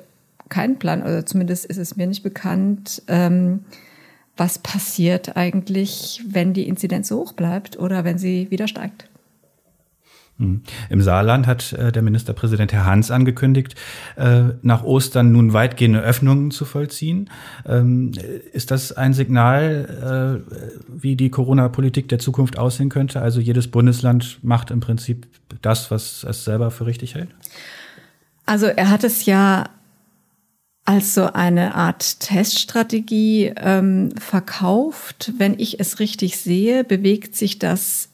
keinen 0.49 0.77
Plan, 0.77 1.01
oder 1.01 1.25
zumindest 1.25 1.65
ist 1.65 1.77
es 1.77 1.95
mir 1.95 2.07
nicht 2.07 2.23
bekannt, 2.23 3.01
ähm, 3.07 3.61
was 4.37 4.59
passiert 4.59 5.37
eigentlich, 5.37 6.21
wenn 6.27 6.53
die 6.53 6.67
Inzidenz 6.67 7.07
so 7.07 7.19
hoch 7.19 7.33
bleibt 7.33 7.79
oder 7.79 8.03
wenn 8.03 8.17
sie 8.17 8.51
wieder 8.51 8.67
steigt. 8.67 9.07
Mhm. 10.37 10.63
Im 10.89 11.01
Saarland 11.01 11.47
hat 11.47 11.71
äh, 11.73 11.91
der 11.91 12.01
Ministerpräsident 12.01 12.73
Herr 12.73 12.85
Hans 12.85 13.09
angekündigt, 13.11 13.75
äh, 14.17 14.43
nach 14.61 14.83
Ostern 14.83 15.31
nun 15.31 15.53
weitgehende 15.53 16.01
Öffnungen 16.01 16.51
zu 16.51 16.65
vollziehen. 16.65 17.29
Ähm, 17.65 18.11
ist 18.51 18.71
das 18.71 18.91
ein 18.91 19.13
Signal, 19.13 20.43
äh, 20.45 20.55
wie 20.89 21.15
die 21.15 21.29
Corona-Politik 21.29 22.09
der 22.09 22.19
Zukunft 22.19 22.57
aussehen 22.57 22.89
könnte? 22.89 23.21
Also 23.21 23.39
jedes 23.39 23.69
Bundesland 23.69 24.39
macht 24.43 24.71
im 24.71 24.81
Prinzip 24.81 25.27
das, 25.61 25.89
was 25.89 26.25
es 26.25 26.43
selber 26.43 26.69
für 26.69 26.85
richtig 26.85 27.15
hält? 27.15 27.29
Also 28.45 28.65
er 28.65 28.89
hat 28.89 29.03
es 29.03 29.25
ja 29.25 29.69
als 30.85 31.15
so 31.15 31.33
eine 31.33 31.73
Art 31.75 32.19
Teststrategie 32.19 33.53
ähm, 33.57 34.11
verkauft. 34.17 35.33
Wenn 35.37 35.59
ich 35.59 35.79
es 35.79 35.99
richtig 35.99 36.37
sehe, 36.37 36.83
bewegt 36.83 37.35
sich 37.35 37.57
das 37.57 38.09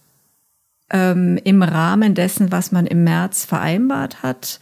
ähm, 0.90 1.38
im 1.44 1.64
Rahmen 1.64 2.16
dessen, 2.16 2.52
was 2.52 2.72
man 2.72 2.88
im 2.88 3.04
März 3.04 3.46
vereinbart 3.46 4.24
hat 4.24 4.60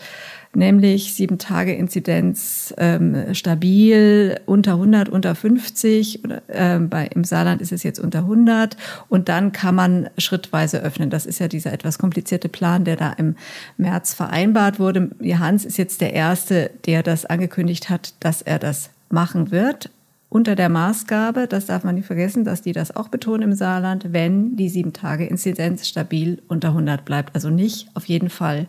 nämlich 0.54 1.14
sieben 1.14 1.38
Tage 1.38 1.74
Inzidenz 1.74 2.74
ähm, 2.78 3.34
stabil 3.34 4.40
unter 4.46 4.74
100, 4.74 5.10
unter 5.10 5.36
50. 5.36 6.24
Oder, 6.26 6.42
äh, 6.48 6.80
bei, 6.80 7.08
Im 7.08 7.24
Saarland 7.24 7.62
ist 7.62 7.72
es 7.72 7.84
jetzt 7.84 8.00
unter 8.00 8.20
100 8.20 8.78
und 9.10 9.30
dann 9.30 9.52
kann 9.52 9.76
man 9.76 10.10
schrittweise 10.18 10.82
öffnen. 10.82 11.10
Das 11.10 11.26
ist 11.26 11.40
ja 11.40 11.48
dieser 11.48 11.74
etwas 11.74 11.98
komplizierte 12.00 12.50
Plan, 12.50 12.84
der 12.84 12.96
da 12.96 13.12
im 13.14 13.36
März 13.78 14.14
vereinbart 14.14 14.80
wurde. 14.80 15.12
Hans 15.22 15.66
ist 15.66 15.78
jetzt 15.78 16.02
der 16.02 16.14
Erste, 16.14 16.72
der 16.86 17.04
das 17.04 17.26
angekündigt 17.26 17.90
hat, 17.90 18.14
dass 18.20 18.42
er 18.42 18.60
das 18.60 18.90
machen 19.10 19.52
wird 19.52 19.90
unter 20.30 20.56
der 20.56 20.70
Maßgabe, 20.70 21.48
das 21.48 21.66
darf 21.66 21.84
man 21.84 21.96
nicht 21.96 22.06
vergessen, 22.06 22.44
dass 22.44 22.62
die 22.62 22.72
das 22.72 22.96
auch 22.96 23.08
betonen 23.08 23.42
im 23.42 23.54
Saarland, 23.54 24.14
wenn 24.14 24.56
die 24.56 24.70
sieben 24.70 24.94
Tage 24.94 25.26
Inzidenz 25.26 25.88
stabil 25.88 26.42
unter 26.48 26.70
100 26.70 27.04
bleibt. 27.04 27.34
Also 27.34 27.50
nicht 27.50 27.88
auf 27.96 28.06
jeden 28.06 28.30
Fall. 28.30 28.68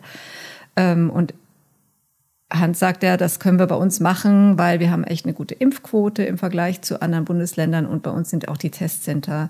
Ähm, 0.75 1.11
und 1.11 1.35
Hans 2.51 2.79
sagt 2.79 3.01
ja, 3.01 3.15
das 3.15 3.39
können 3.39 3.59
wir 3.59 3.67
bei 3.67 3.75
uns 3.75 4.01
machen, 4.01 4.57
weil 4.57 4.81
wir 4.81 4.91
haben 4.91 5.05
echt 5.05 5.25
eine 5.25 5.33
gute 5.33 5.55
Impfquote 5.55 6.23
im 6.23 6.37
Vergleich 6.37 6.81
zu 6.81 7.01
anderen 7.01 7.23
Bundesländern 7.23 7.85
und 7.85 8.03
bei 8.03 8.11
uns 8.11 8.29
sind 8.29 8.49
auch 8.49 8.57
die 8.57 8.69
Testcenter 8.69 9.49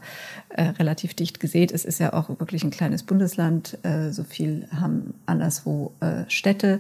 äh, 0.50 0.64
relativ 0.64 1.16
dicht 1.16 1.40
gesät. 1.40 1.72
Es 1.72 1.84
ist 1.84 2.00
ja 2.00 2.14
auch 2.14 2.30
wirklich 2.30 2.64
ein 2.64 2.70
kleines 2.70 3.02
Bundesland. 3.02 3.80
Äh, 3.84 4.12
so 4.12 4.24
viel 4.24 4.68
haben 4.80 5.16
anderswo 5.26 5.94
äh, 6.00 6.30
Städte, 6.30 6.80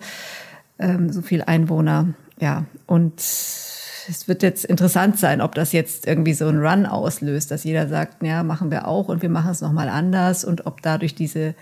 ähm, 0.77 1.11
so 1.11 1.23
viel 1.23 1.41
Einwohner. 1.41 2.13
Ja, 2.39 2.65
und 2.85 3.19
es 3.19 4.27
wird 4.27 4.43
jetzt 4.43 4.65
interessant 4.65 5.17
sein, 5.17 5.41
ob 5.41 5.55
das 5.55 5.71
jetzt 5.71 6.05
irgendwie 6.05 6.33
so 6.33 6.47
ein 6.47 6.59
Run 6.59 6.85
auslöst, 6.85 7.49
dass 7.49 7.63
jeder 7.63 7.87
sagt, 7.87 8.21
ja, 8.21 8.43
machen 8.43 8.69
wir 8.69 8.87
auch 8.87 9.07
und 9.07 9.23
wir 9.23 9.29
machen 9.29 9.51
es 9.51 9.61
nochmal 9.61 9.89
anders 9.89 10.45
und 10.45 10.67
ob 10.67 10.83
dadurch 10.83 11.15
diese 11.15 11.55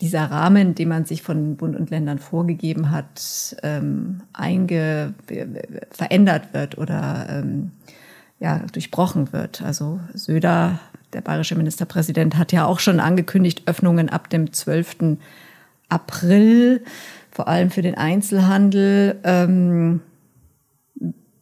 dieser 0.00 0.24
Rahmen, 0.24 0.74
den 0.74 0.88
man 0.88 1.04
sich 1.04 1.22
von 1.22 1.56
Bund 1.56 1.76
und 1.76 1.90
Ländern 1.90 2.18
vorgegeben 2.18 2.90
hat, 2.90 3.56
ähm, 3.62 4.20
einge 4.32 5.14
verändert 5.90 6.52
wird 6.52 6.78
oder 6.78 7.26
ähm, 7.30 7.70
ja, 8.38 8.60
durchbrochen 8.72 9.32
wird. 9.32 9.62
Also 9.62 10.00
Söder, 10.12 10.78
der 11.12 11.22
bayerische 11.22 11.54
Ministerpräsident, 11.54 12.36
hat 12.36 12.52
ja 12.52 12.66
auch 12.66 12.80
schon 12.80 13.00
angekündigt, 13.00 13.62
Öffnungen 13.66 14.08
ab 14.10 14.28
dem 14.28 14.52
12. 14.52 15.16
April, 15.88 16.84
vor 17.30 17.48
allem 17.48 17.70
für 17.70 17.82
den 17.82 17.94
Einzelhandel. 17.94 19.18
Ähm, 19.24 20.00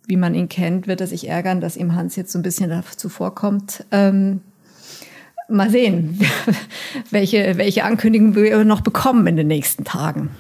wie 0.07 0.17
man 0.17 0.35
ihn 0.35 0.49
kennt, 0.49 0.87
wird 0.87 1.01
er 1.01 1.07
sich 1.07 1.29
ärgern, 1.29 1.61
dass 1.61 1.77
ihm 1.77 1.95
Hans 1.95 2.15
jetzt 2.15 2.31
so 2.31 2.39
ein 2.39 2.43
bisschen 2.43 2.69
dazu 2.69 3.09
vorkommt. 3.09 3.85
Ähm, 3.91 4.43
mal 5.49 5.71
sehen, 5.71 6.21
welche, 7.11 7.57
welche 7.57 7.85
Ankündigungen 7.85 8.35
wir 8.35 8.65
noch 8.65 8.81
bekommen 8.81 9.27
in 9.27 9.37
den 9.37 9.47
nächsten 9.47 9.85
Tagen. 9.85 10.31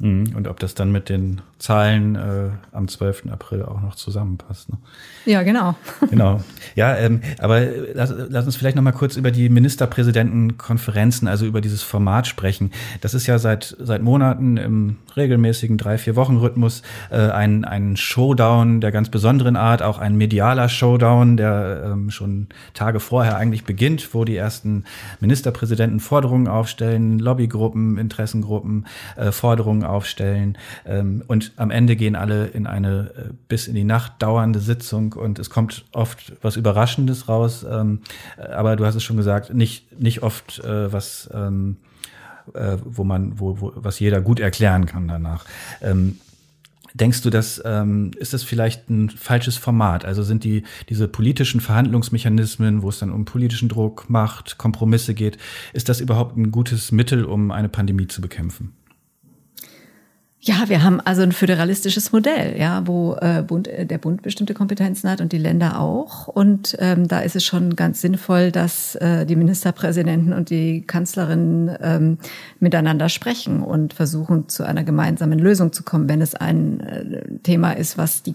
Mhm. 0.00 0.34
Und 0.34 0.48
ob 0.48 0.58
das 0.58 0.74
dann 0.74 0.90
mit 0.90 1.08
den 1.08 1.42
Zahlen 1.58 2.16
äh, 2.16 2.48
am 2.72 2.88
12. 2.88 3.24
April 3.30 3.62
auch 3.62 3.82
noch 3.82 3.94
zusammenpasst. 3.94 4.70
Ne? 4.70 4.78
Ja, 5.26 5.42
genau. 5.42 5.74
Genau. 6.10 6.40
Ja, 6.74 6.96
ähm, 6.96 7.20
aber 7.38 7.60
lass, 7.94 8.12
lass 8.28 8.46
uns 8.46 8.56
vielleicht 8.56 8.74
noch 8.74 8.82
mal 8.82 8.92
kurz 8.92 9.16
über 9.16 9.30
die 9.30 9.48
Ministerpräsidentenkonferenzen, 9.48 11.28
also 11.28 11.46
über 11.46 11.60
dieses 11.60 11.82
Format 11.82 12.26
sprechen. 12.26 12.72
Das 13.00 13.14
ist 13.14 13.26
ja 13.26 13.38
seit 13.38 13.76
seit 13.78 14.02
Monaten 14.02 14.56
im 14.56 14.96
regelmäßigen 15.16 15.78
drei 15.78 15.98
vier 15.98 16.16
Wochen 16.16 16.38
Rhythmus 16.38 16.82
äh, 17.10 17.16
ein 17.16 17.64
ein 17.64 17.96
Showdown 17.96 18.80
der 18.80 18.90
ganz 18.90 19.08
besonderen 19.08 19.56
Art, 19.56 19.82
auch 19.82 19.98
ein 19.98 20.16
medialer 20.16 20.68
Showdown, 20.68 21.36
der 21.36 21.92
ähm, 21.92 22.10
schon 22.10 22.48
Tage 22.74 22.98
vorher 22.98 23.36
eigentlich 23.36 23.64
beginnt, 23.64 24.12
wo 24.14 24.24
die 24.24 24.36
ersten 24.36 24.84
Ministerpräsidenten 25.20 26.00
Forderungen 26.00 26.48
aufstellen, 26.48 27.18
Lobbygruppen, 27.18 27.98
Interessengruppen 27.98 28.86
äh, 29.16 29.30
Forderungen 29.30 29.84
aufstellen 29.90 30.56
ähm, 30.86 31.22
und 31.26 31.52
am 31.56 31.70
Ende 31.70 31.96
gehen 31.96 32.16
alle 32.16 32.46
in 32.46 32.66
eine 32.66 33.10
äh, 33.16 33.32
bis 33.48 33.66
in 33.68 33.74
die 33.74 33.84
Nacht 33.84 34.14
dauernde 34.20 34.60
Sitzung 34.60 35.12
und 35.12 35.38
es 35.38 35.50
kommt 35.50 35.84
oft 35.92 36.32
was 36.42 36.56
Überraschendes 36.56 37.28
raus. 37.28 37.64
Ähm, 37.68 38.00
aber 38.36 38.76
du 38.76 38.86
hast 38.86 38.94
es 38.94 39.02
schon 39.02 39.16
gesagt, 39.16 39.52
nicht, 39.54 40.00
nicht 40.00 40.22
oft 40.22 40.60
äh, 40.60 40.92
was, 40.92 41.28
ähm, 41.32 41.76
äh, 42.54 42.76
wo 42.84 43.04
man, 43.04 43.38
wo, 43.38 43.60
wo, 43.60 43.72
was 43.74 44.00
jeder 44.00 44.20
gut 44.20 44.40
erklären 44.40 44.86
kann 44.86 45.08
danach. 45.08 45.44
Ähm, 45.82 46.18
Denkst 46.94 47.22
du, 47.22 47.30
dass 47.30 47.62
ähm, 47.64 48.10
ist 48.18 48.32
das 48.32 48.42
vielleicht 48.42 48.90
ein 48.90 49.10
falsches 49.10 49.56
Format? 49.56 50.04
Also 50.04 50.22
sind 50.22 50.44
die 50.44 50.64
diese 50.88 51.06
politischen 51.06 51.60
Verhandlungsmechanismen, 51.60 52.82
wo 52.82 52.88
es 52.88 52.98
dann 52.98 53.12
um 53.12 53.24
politischen 53.24 53.68
Druck, 53.68 54.10
Macht, 54.10 54.58
Kompromisse 54.58 55.14
geht, 55.14 55.38
ist 55.72 55.88
das 55.88 56.00
überhaupt 56.00 56.36
ein 56.36 56.50
gutes 56.50 56.90
Mittel, 56.90 57.24
um 57.24 57.52
eine 57.52 57.68
Pandemie 57.68 58.08
zu 58.08 58.20
bekämpfen? 58.20 58.72
Ja, 60.42 60.70
wir 60.70 60.82
haben 60.82 61.00
also 61.02 61.20
ein 61.20 61.32
föderalistisches 61.32 62.12
Modell, 62.12 62.58
ja, 62.58 62.86
wo 62.86 63.14
äh, 63.20 63.42
Bund, 63.46 63.68
äh, 63.68 63.84
der 63.84 63.98
Bund 63.98 64.22
bestimmte 64.22 64.54
Kompetenzen 64.54 65.10
hat 65.10 65.20
und 65.20 65.32
die 65.32 65.38
Länder 65.38 65.78
auch. 65.78 66.28
Und 66.28 66.76
ähm, 66.78 67.08
da 67.08 67.20
ist 67.20 67.36
es 67.36 67.44
schon 67.44 67.76
ganz 67.76 68.00
sinnvoll, 68.00 68.50
dass 68.50 68.94
äh, 68.94 69.26
die 69.26 69.36
Ministerpräsidenten 69.36 70.32
und 70.32 70.48
die 70.48 70.80
Kanzlerin 70.80 71.70
ähm, 71.82 72.16
miteinander 72.58 73.10
sprechen 73.10 73.62
und 73.62 73.92
versuchen, 73.92 74.48
zu 74.48 74.64
einer 74.64 74.82
gemeinsamen 74.82 75.38
Lösung 75.38 75.74
zu 75.74 75.82
kommen, 75.82 76.08
wenn 76.08 76.22
es 76.22 76.34
ein 76.34 76.80
äh, 76.80 77.38
Thema 77.42 77.72
ist, 77.72 77.98
was 77.98 78.22
die 78.22 78.34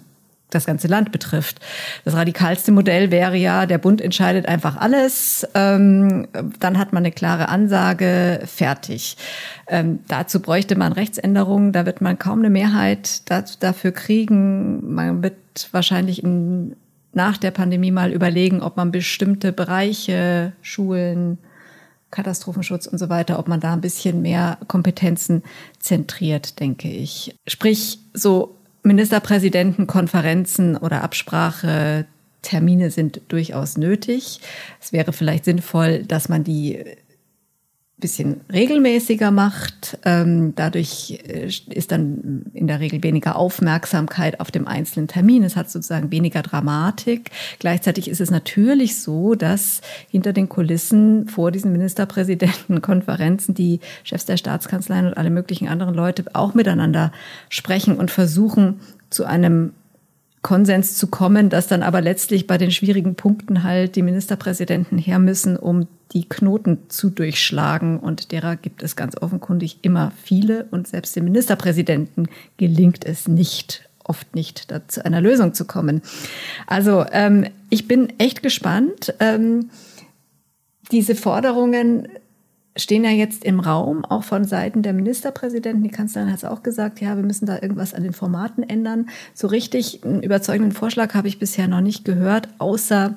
das 0.56 0.66
ganze 0.66 0.88
Land 0.88 1.12
betrifft. 1.12 1.60
Das 2.04 2.16
radikalste 2.16 2.72
Modell 2.72 3.12
wäre 3.12 3.38
ja, 3.38 3.66
der 3.66 3.78
Bund 3.78 4.02
entscheidet 4.02 4.48
einfach 4.48 4.78
alles, 4.78 5.48
ähm, 5.54 6.28
dann 6.60 6.78
hat 6.78 6.94
man 6.94 7.04
eine 7.04 7.12
klare 7.12 7.50
Ansage, 7.50 8.42
fertig. 8.46 9.18
Ähm, 9.68 10.00
dazu 10.08 10.40
bräuchte 10.40 10.76
man 10.76 10.94
Rechtsänderungen, 10.94 11.72
da 11.72 11.86
wird 11.86 12.02
man 12.02 12.18
kaum 12.18 12.40
eine 12.40 12.50
Mehrheit 12.50 13.30
dafür 13.30 13.92
kriegen. 13.92 14.94
Man 14.94 15.22
wird 15.24 15.36
wahrscheinlich 15.72 16.24
in, 16.24 16.76
nach 17.14 17.38
der 17.38 17.52
Pandemie 17.52 17.92
mal 17.92 18.12
überlegen, 18.12 18.62
ob 18.62 18.78
man 18.78 18.92
bestimmte 18.92 19.52
Bereiche, 19.52 20.54
Schulen, 20.62 21.38
Katastrophenschutz 22.12 22.88
und 22.88 22.98
so 22.98 23.10
weiter, 23.10 23.40
ob 23.40 23.48
man 23.48 23.60
da 23.60 23.74
ein 23.74 23.82
bisschen 23.82 24.22
mehr 24.22 24.58
Kompetenzen 24.68 25.44
zentriert, 25.80 26.60
denke 26.60 26.88
ich. 26.90 27.36
Sprich, 27.48 28.00
so 28.14 28.55
Ministerpräsidentenkonferenzen 28.86 30.78
oder 30.78 31.04
Absprache 31.04 32.06
Termine 32.42 32.92
sind 32.92 33.22
durchaus 33.28 33.78
nötig. 33.78 34.40
Es 34.80 34.94
wäre 34.94 35.12
vielleicht 35.14 35.46
sinnvoll, 35.46 36.04
dass 36.04 36.30
man 36.30 36.44
die 36.44 36.80
bisschen 37.98 38.42
regelmäßiger 38.52 39.32
macht. 39.32 39.98
Ähm, 40.04 40.54
dadurch 40.56 41.24
äh, 41.26 41.50
ist 41.70 41.92
dann 41.92 42.46
in 42.54 42.68
der 42.68 42.82
Regel 42.82 43.02
weniger 43.04 43.38
Aufmerksamkeit 43.38 44.42
auf 44.42 44.52
dem 44.52 44.68
einzelnen 44.68 45.08
Termin. 45.08 45.44
Es 45.44 45.56
hat 45.56 45.70
sozusagen 45.70 46.12
weniger 46.12 46.42
Dramatik. 46.42 47.32
Gleichzeitig 47.60 48.10
ist 48.10 48.20
es 48.20 48.32
natürlich 48.32 49.02
so, 49.02 49.36
dass 49.36 49.80
hinter 50.10 50.34
den 50.34 50.50
Kulissen 50.50 51.30
vor 51.30 51.52
diesen 51.52 51.72
Ministerpräsidentenkonferenzen 51.72 53.56
die 53.56 53.80
Chefs 54.04 54.26
der 54.26 54.38
Staatskanzleien 54.38 55.08
und 55.08 55.18
alle 55.18 55.30
möglichen 55.30 55.70
anderen 55.70 55.96
Leute 55.96 56.26
auch 56.34 56.54
miteinander 56.54 57.14
sprechen 57.50 57.96
und 57.96 58.12
versuchen, 58.12 58.82
zu 59.10 59.24
einem 59.24 59.72
Konsens 60.46 60.96
zu 60.96 61.08
kommen, 61.08 61.50
dass 61.50 61.66
dann 61.66 61.82
aber 61.82 62.02
letztlich 62.02 62.46
bei 62.46 62.60
den 62.60 62.70
schwierigen 62.70 63.16
Punkten 63.16 63.64
halt 63.64 63.96
die 63.96 64.04
Ministerpräsidenten 64.04 65.00
her 65.00 65.18
müssen, 65.18 65.58
um 65.58 65.88
die 66.14 66.30
Knoten 66.30 66.88
zu 66.88 67.10
durchschlagen. 67.10 68.00
Und 68.00 68.32
derer 68.32 68.56
gibt 68.56 68.84
es 68.84 68.96
ganz 68.96 69.20
offenkundig 69.20 69.80
immer 69.82 70.12
viele. 70.24 70.68
Und 70.70 70.88
selbst 70.88 71.16
dem 71.16 71.24
Ministerpräsidenten 71.24 72.28
gelingt 72.58 73.06
es 73.06 73.28
nicht, 73.28 73.90
oft 74.04 74.36
nicht, 74.36 74.72
zu 74.88 75.04
einer 75.04 75.20
Lösung 75.20 75.56
zu 75.56 75.66
kommen. 75.66 76.04
Also 76.68 77.04
ähm, 77.12 77.48
ich 77.72 77.88
bin 77.88 78.14
echt 78.20 78.44
gespannt. 78.44 79.16
Ähm, 79.20 79.72
diese 80.92 81.16
Forderungen 81.16 82.08
stehen 82.78 83.04
ja 83.04 83.10
jetzt 83.10 83.44
im 83.46 83.60
Raum, 83.60 84.04
auch 84.04 84.24
von 84.24 84.44
Seiten 84.44 84.82
der 84.82 84.94
Ministerpräsidenten. 84.94 85.84
Die 85.84 85.90
Kanzlerin 85.90 86.30
hat 86.30 86.38
es 86.38 86.46
auch 86.46 86.62
gesagt, 86.62 87.00
ja, 87.00 87.16
wir 87.16 87.24
müssen 87.24 87.46
da 87.46 87.62
irgendwas 87.62 87.94
an 87.94 88.04
den 88.04 88.14
Formaten 88.14 88.64
ändern. 88.64 89.10
So 89.34 89.48
richtig 89.48 90.04
einen 90.04 90.22
überzeugenden 90.22 90.74
Vorschlag 90.74 91.14
habe 91.14 91.28
ich 91.28 91.40
bisher 91.40 91.68
noch 91.68 91.82
nicht 91.82 92.04
gehört, 92.04 92.50
außer, 92.58 93.16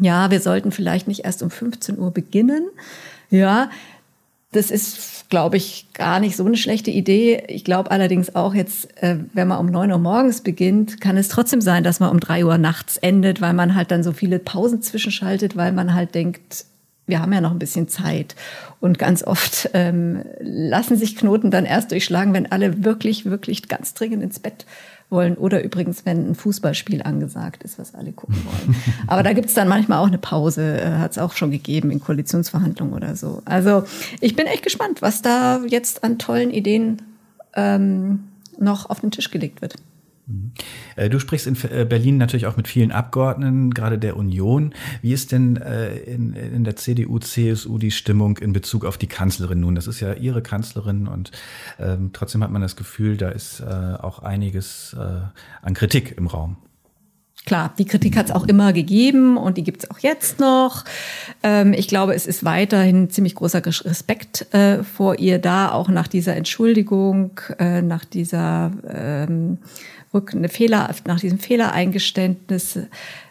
ja, 0.00 0.30
wir 0.30 0.40
sollten 0.40 0.72
vielleicht 0.72 1.08
nicht 1.08 1.24
erst 1.24 1.42
um 1.42 1.50
15 1.50 1.98
Uhr 1.98 2.10
beginnen. 2.10 2.68
Ja, 3.30 3.70
das 4.52 4.70
ist, 4.70 5.30
glaube 5.30 5.56
ich, 5.56 5.86
gar 5.94 6.20
nicht 6.20 6.36
so 6.36 6.44
eine 6.44 6.58
schlechte 6.58 6.90
Idee. 6.90 7.44
Ich 7.48 7.64
glaube 7.64 7.90
allerdings 7.90 8.34
auch 8.34 8.54
jetzt, 8.54 9.02
äh, 9.02 9.16
wenn 9.32 9.48
man 9.48 9.58
um 9.58 9.66
neun 9.66 9.90
Uhr 9.90 9.98
morgens 9.98 10.42
beginnt, 10.42 11.00
kann 11.00 11.16
es 11.16 11.28
trotzdem 11.28 11.62
sein, 11.62 11.82
dass 11.82 12.00
man 12.00 12.10
um 12.10 12.20
drei 12.20 12.44
Uhr 12.44 12.58
nachts 12.58 12.98
endet, 12.98 13.40
weil 13.40 13.54
man 13.54 13.74
halt 13.74 13.90
dann 13.90 14.02
so 14.02 14.12
viele 14.12 14.38
Pausen 14.38 14.82
zwischenschaltet, 14.82 15.56
weil 15.56 15.72
man 15.72 15.94
halt 15.94 16.14
denkt, 16.14 16.66
wir 17.12 17.20
haben 17.20 17.34
ja 17.34 17.42
noch 17.42 17.50
ein 17.50 17.58
bisschen 17.58 17.88
Zeit. 17.88 18.34
Und 18.80 18.98
ganz 18.98 19.22
oft 19.22 19.68
ähm, 19.74 20.22
lassen 20.40 20.96
sich 20.96 21.14
Knoten 21.14 21.50
dann 21.50 21.66
erst 21.66 21.90
durchschlagen, 21.90 22.32
wenn 22.32 22.50
alle 22.50 22.84
wirklich, 22.84 23.26
wirklich 23.26 23.68
ganz 23.68 23.92
dringend 23.92 24.22
ins 24.22 24.38
Bett 24.38 24.64
wollen. 25.10 25.36
Oder 25.36 25.62
übrigens, 25.62 26.06
wenn 26.06 26.30
ein 26.30 26.34
Fußballspiel 26.34 27.02
angesagt 27.02 27.64
ist, 27.64 27.78
was 27.78 27.94
alle 27.94 28.12
gucken 28.12 28.42
wollen. 28.46 28.74
Aber 29.08 29.22
da 29.22 29.34
gibt's 29.34 29.52
dann 29.52 29.68
manchmal 29.68 29.98
auch 29.98 30.06
eine 30.06 30.16
Pause, 30.16 30.80
äh, 30.80 30.92
hat 30.92 31.10
es 31.10 31.18
auch 31.18 31.34
schon 31.34 31.50
gegeben 31.50 31.90
in 31.90 32.00
Koalitionsverhandlungen 32.00 32.94
oder 32.94 33.14
so. 33.14 33.42
Also 33.44 33.84
ich 34.22 34.34
bin 34.34 34.46
echt 34.46 34.62
gespannt, 34.62 35.02
was 35.02 35.20
da 35.20 35.60
jetzt 35.68 36.04
an 36.04 36.18
tollen 36.18 36.50
Ideen 36.50 37.02
ähm, 37.54 38.24
noch 38.58 38.88
auf 38.88 39.00
den 39.00 39.10
Tisch 39.10 39.30
gelegt 39.30 39.60
wird. 39.60 39.74
Mhm. 40.32 40.52
Äh, 40.96 41.10
du 41.10 41.18
sprichst 41.18 41.46
in 41.46 41.56
äh, 41.70 41.84
Berlin 41.84 42.16
natürlich 42.16 42.46
auch 42.46 42.56
mit 42.56 42.68
vielen 42.68 42.92
Abgeordneten, 42.92 43.72
gerade 43.72 43.98
der 43.98 44.16
Union. 44.16 44.74
Wie 45.00 45.12
ist 45.12 45.32
denn 45.32 45.56
äh, 45.56 45.96
in, 45.96 46.64
der 46.64 46.76
CDU, 46.76 47.18
CSU 47.18 47.78
die 47.78 47.90
Stimmung 47.90 48.38
in 48.38 48.52
Bezug 48.52 48.84
auf 48.84 48.98
die 48.98 49.06
Kanzlerin 49.06 49.60
nun? 49.60 49.74
Das 49.74 49.86
ist 49.86 50.00
ja 50.00 50.14
ihre 50.14 50.42
Kanzlerin 50.42 51.06
und 51.06 51.32
ähm, 51.78 52.10
trotzdem 52.12 52.42
hat 52.42 52.50
man 52.50 52.62
das 52.62 52.76
Gefühl, 52.76 53.16
da 53.16 53.28
ist 53.28 53.62
auch 53.62 54.20
einiges 54.20 54.96
an 55.62 55.74
Kritik 55.74 56.16
im 56.16 56.26
Raum. 56.26 56.56
Klar, 57.44 57.74
die 57.76 57.86
Kritik 57.86 58.16
hat 58.16 58.26
es 58.26 58.32
auch 58.32 58.46
immer 58.46 58.72
gegeben 58.72 59.36
und 59.36 59.56
die 59.56 59.64
gibt 59.64 59.82
es 59.82 59.90
auch 59.90 59.98
jetzt 59.98 60.38
noch. 60.38 60.84
Ähm, 61.42 61.72
ich 61.72 61.88
glaube, 61.88 62.14
es 62.14 62.26
ist 62.26 62.44
weiterhin 62.44 63.10
ziemlich 63.10 63.34
großer 63.34 63.64
Respekt 63.66 64.46
äh, 64.54 64.84
vor 64.84 65.18
ihr 65.18 65.40
da, 65.40 65.72
auch 65.72 65.88
nach 65.88 66.06
dieser 66.06 66.36
Entschuldigung, 66.36 67.40
äh, 67.58 67.82
nach 67.82 68.04
dieser 68.04 68.70
ähm, 68.88 69.58
eine 70.12 70.48
Fehler, 70.48 70.94
nach 71.06 71.18
diesem 71.18 71.40
Fehlereingeständnis. 71.40 72.78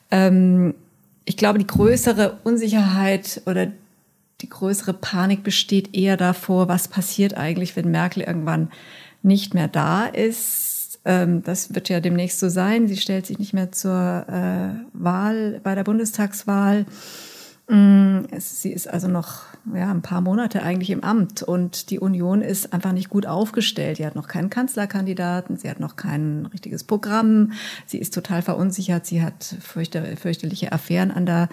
Ähm, 0.10 0.74
ich 1.24 1.38
glaube, 1.38 1.60
die 1.60 1.68
größere 1.68 2.40
Unsicherheit 2.44 3.42
oder 3.46 3.68
die 4.42 4.50
größere 4.50 4.94
Panik 4.94 5.44
besteht 5.44 5.96
eher 5.96 6.18
davor, 6.18 6.68
was 6.68 6.88
passiert 6.90 7.38
eigentlich, 7.38 7.76
wenn 7.78 7.92
Merkel 7.92 8.24
irgendwann 8.24 8.72
nicht 9.24 9.54
mehr 9.54 9.68
da 9.68 10.06
ist. 10.06 10.71
Ähm, 11.04 11.44
das 11.44 11.74
wird 11.74 11.90
ja 11.90 12.00
demnächst 12.00 12.40
so 12.40 12.50
sein. 12.50 12.88
Sie 12.88 12.98
stellt 12.98 13.26
sich 13.26 13.40
nicht 13.40 13.54
mehr 13.54 13.72
zur 13.72 14.26
äh, 14.28 14.76
Wahl 14.94 15.60
bei 15.64 15.76
der 15.76 15.84
Bundestagswahl. 15.84 16.86
Mm, 17.72 18.26
sie 18.38 18.72
ist 18.72 18.88
also 18.88 19.08
noch 19.08 19.44
ja, 19.74 19.90
ein 19.92 20.02
paar 20.02 20.22
Monate 20.22 20.62
eigentlich 20.62 20.90
im 20.90 21.04
Amt 21.04 21.42
und 21.42 21.90
die 21.90 22.00
Union 22.00 22.42
ist 22.42 22.74
einfach 22.74 22.92
nicht 22.92 23.10
gut 23.10 23.26
aufgestellt. 23.26 23.98
Sie 23.98 24.06
hat 24.06 24.16
noch 24.16 24.28
keinen 24.28 24.50
Kanzlerkandidaten, 24.50 25.58
sie 25.58 25.70
hat 25.70 25.80
noch 25.80 25.96
kein 25.96 26.48
richtiges 26.48 26.84
Programm, 26.84 27.54
sie 27.86 28.00
ist 28.00 28.14
total 28.14 28.42
verunsichert, 28.42 29.06
sie 29.06 29.24
hat 29.24 29.56
fürchter, 29.62 30.04
fürchterliche 30.18 30.72
Affären 30.72 31.12
an 31.12 31.26
der, 31.26 31.50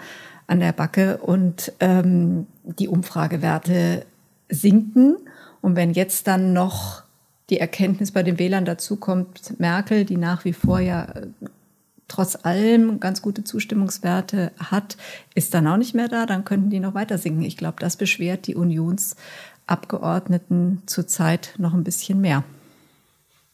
an 0.47 0.59
der 0.59 0.73
Backe 0.73 1.17
und 1.17 1.71
ähm, 1.79 2.47
die 2.63 2.87
Umfragewerte 2.87 4.05
sinken. 4.49 5.15
Und 5.61 5.75
wenn 5.75 5.93
jetzt 5.93 6.27
dann 6.27 6.53
noch 6.53 7.03
die 7.49 7.59
Erkenntnis 7.59 8.11
bei 8.11 8.23
den 8.23 8.39
Wählern 8.39 8.65
dazu 8.65 8.97
kommt, 8.97 9.59
Merkel, 9.59 10.05
die 10.05 10.17
nach 10.17 10.45
wie 10.45 10.53
vor 10.53 10.79
ja 10.79 11.07
trotz 12.07 12.37
allem 12.43 12.99
ganz 12.99 13.21
gute 13.21 13.43
Zustimmungswerte 13.43 14.51
hat, 14.57 14.97
ist 15.35 15.53
dann 15.53 15.67
auch 15.67 15.77
nicht 15.77 15.95
mehr 15.95 16.07
da, 16.07 16.25
dann 16.25 16.43
könnten 16.43 16.69
die 16.69 16.79
noch 16.79 16.95
weiter 16.95 17.17
sinken. 17.17 17.43
Ich 17.43 17.55
glaube, 17.55 17.77
das 17.79 17.97
beschwert 17.97 18.47
die 18.47 18.55
Unionsabgeordneten 18.55 20.81
zurzeit 20.85 21.53
noch 21.57 21.73
ein 21.73 21.83
bisschen 21.83 22.19
mehr. 22.19 22.43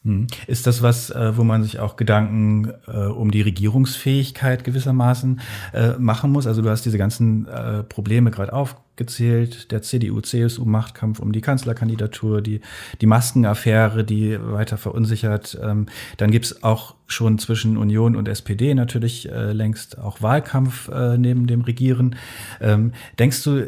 Hm. 0.04 0.26
Ist 0.46 0.66
das 0.66 0.82
was, 0.82 1.10
äh, 1.10 1.36
wo 1.36 1.44
man 1.44 1.64
sich 1.64 1.80
auch 1.80 1.96
Gedanken 1.96 2.72
äh, 2.86 3.06
um 3.06 3.30
die 3.30 3.42
Regierungsfähigkeit 3.42 4.64
gewissermaßen 4.64 5.40
äh, 5.74 5.90
machen 5.98 6.30
muss? 6.30 6.46
Also 6.46 6.62
du 6.62 6.70
hast 6.70 6.86
diese 6.86 6.98
ganzen 6.98 7.46
Probleme 7.88 8.30
gerade 8.30 8.52
aufgezählt, 8.96 9.70
der 9.72 9.82
CDU-CSU-Machtkampf 9.82 11.18
um 11.18 11.32
die 11.32 11.42
Kanzlerkandidatur, 11.42 12.40
die, 12.40 12.62
die 13.02 13.06
Maskenaffäre, 13.06 14.04
die 14.04 14.38
weiter 14.40 14.78
verunsichert. 14.78 15.58
Ähm, 15.62 15.86
dann 16.16 16.30
gibt's 16.30 16.62
auch 16.62 16.94
schon 17.06 17.38
zwischen 17.38 17.76
Union 17.76 18.16
und 18.16 18.26
SPD 18.26 18.74
natürlich 18.74 19.28
längst 19.30 19.98
auch 19.98 20.22
Wahlkampf 20.22 20.90
neben 21.16 21.46
dem 21.46 21.60
Regieren. 21.60 22.16
Ähm, 22.60 22.92
denkst 23.18 23.44
du, 23.44 23.58